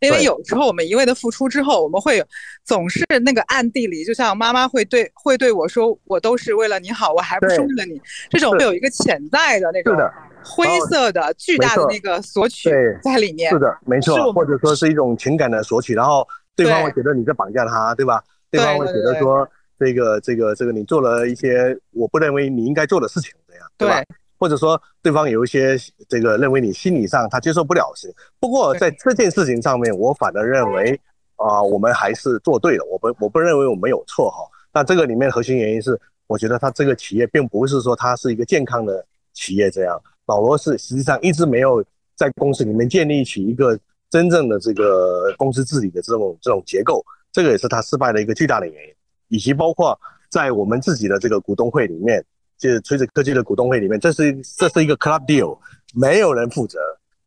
[0.00, 2.24] 因为有时候我们一味的付出之后，我们会
[2.64, 9.96] 总是那个暗地里，就像妈妈会对会对我说：“我都是为了你好，我还不是为了你。”这种会有一个潜在的那种
[10.44, 12.70] 灰色的巨大的那个索取
[13.02, 13.50] 在里面。
[13.50, 16.24] 是的，没错，或者说是一种情感的索取，然后
[16.54, 18.22] 对方会觉得你在绑架他，对吧？
[18.48, 19.44] 对方会觉得说。
[19.78, 24.02] 这个这个这个，你做了一些我不认为你应该做的事情，这样对吧？
[24.38, 25.76] 或者说对方有一些
[26.08, 28.14] 这个认为你心理上他接受不了事。
[28.38, 31.00] 不过在这件事情上面，我反而认为
[31.36, 32.84] 啊，我们还是做对了。
[32.84, 34.38] 我不我不认为我们有错哈。
[34.72, 40.00] 那这个里面核心原因是，我觉得他这个企业并不是说它是一个健康的企业这样。
[40.26, 43.78] 老罗是实际上一直没有在公司里面建立起一个
[44.10, 48.94] 真正的这个公司治理的这种这种结构，这个也是他失败的一个巨大的原因。
[49.28, 49.98] 以及包括
[50.30, 52.24] 在我们自己的这个股东会里面，
[52.58, 55.58] 就是垂直科技的股东会里面，这是这是一个 club deal，
[55.94, 56.78] 没有人负责，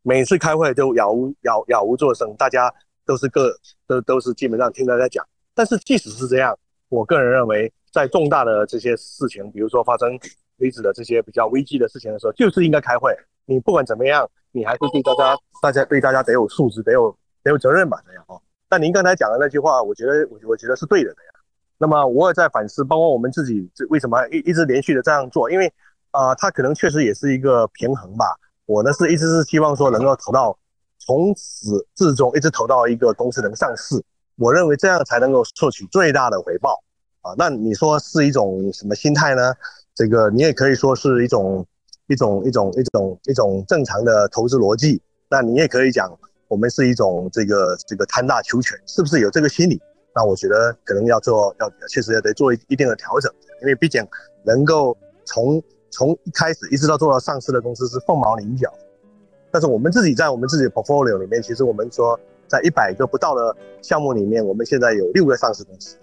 [0.02, 2.72] 每次开会都杳无杳杳无作声，大家
[3.06, 3.52] 都是各
[3.88, 5.26] 都都是基本上听大家讲。
[5.54, 6.58] 但是即使是这样，
[6.90, 10.20] 我个人认为，在重大的这些事情，比如说发生
[10.58, 13.16] 离子的这些比较危机的事情的时候，就是应该开会。
[13.46, 18.42] 你不管怎么样，你还是对大家大家对大家得有素质，得有得有责任吧，这样哦。
[18.70, 21.16] 但您刚才讲的那句话，我觉得我我觉得是对的呀。
[21.82, 25.50] 那么我也在反思，包括我们自己这为什么一一直连续的这样做？
[25.50, 25.66] 因为
[26.12, 28.38] 啊，它可能确实也是一个平衡吧。
[28.68, 30.56] 我呢是一直是希望说能够投到
[31.00, 34.00] 从始至终一直投到一个公司能上市，
[34.38, 36.80] 我认为这样才能够获取最大的回报
[37.22, 37.34] 啊。
[37.36, 39.52] 那你说是一种什么心态呢？
[39.96, 41.66] 这个你也可以说是一种
[42.06, 45.02] 一种一种一种一种正常的投资逻辑。
[45.28, 46.16] 那你也可以讲
[46.48, 49.82] 我们是一种这个这个贪大求全，是不是有这个心理？
[50.14, 53.32] 那我觉得可能要做，要确实也得做一一定的调整，
[53.62, 54.06] 因为毕竟
[54.44, 58.72] 能够从从一开始一直到做到上市的公司是凤毛麟角。
[59.52, 65.98] 但是我们自己在我们自己的 portfolio 里面，其实我们说在一百个不到的项目里面，我们现在有六个上市公司，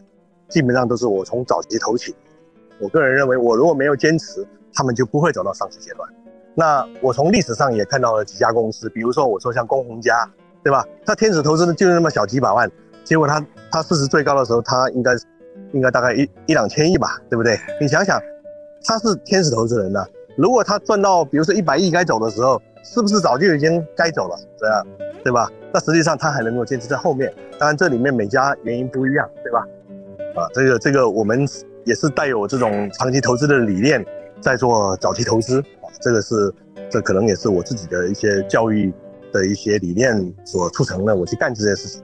[0.49, 2.15] 基本上都是我从早期投起。
[2.79, 6.09] 我个人认为，我如果没有坚持，他们就不会走到上市阶段。
[6.55, 10.31] 那我从历史上也看到了几家公司，比如说我说像龚鸿家，
[10.63, 10.87] 对吧？
[11.05, 12.71] 他天使投资的就是那么小几百万。
[13.09, 13.43] 结果他
[13.73, 15.13] 他市值最高的时候，他应该
[15.73, 17.59] 应该大概一一两千亿吧，对不对？
[17.81, 18.21] 你想想，
[18.85, 20.05] 他是天使投资人呢，
[20.37, 24.37] 如果他赚到比如说一百亿该走的时候，是不是早就已经该走了？
[24.59, 24.87] 这样
[25.25, 25.51] 对吧？
[25.73, 29.67] 那实际上他还能够坚持在后面，当然这里面每家原因不一样，对吧？
[30.37, 31.49] 啊，这个这个我们
[31.85, 34.05] 也是带有这种长期投资的理念
[34.39, 36.53] 在做早期投资啊，这个是
[36.91, 38.93] 这可能也是我自己的一些教育
[39.33, 42.03] 的一些理念所促成的，我去干这件事情。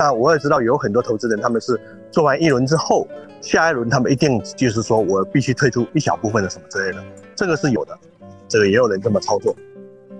[0.00, 1.78] 那我也知道有很多投资人，他们是
[2.10, 3.06] 做完一轮之后，
[3.40, 7.02] 下一轮他们一定就是说我必须退出一小部分的什么之类的，
[7.36, 7.96] 这个是有的，
[8.48, 9.54] 这个也有人这么操作，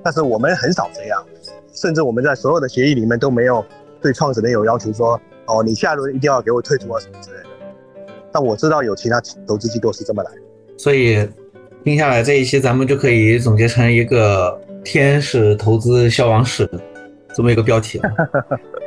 [0.03, 1.25] 但是我们很少这样，
[1.73, 3.65] 甚至我们在所有的协议里面都没有
[4.01, 7.47] 对创始人有要求说，哦，你下一轮一定要给我退出啊什么之类的。
[8.33, 10.31] 但我知道有其他投资机构是这么来，
[10.77, 11.29] 所以
[11.85, 16.69] 听下来这一期咱们就可以总结成一个天使投资消亡史
[17.33, 18.01] 这么一个标题。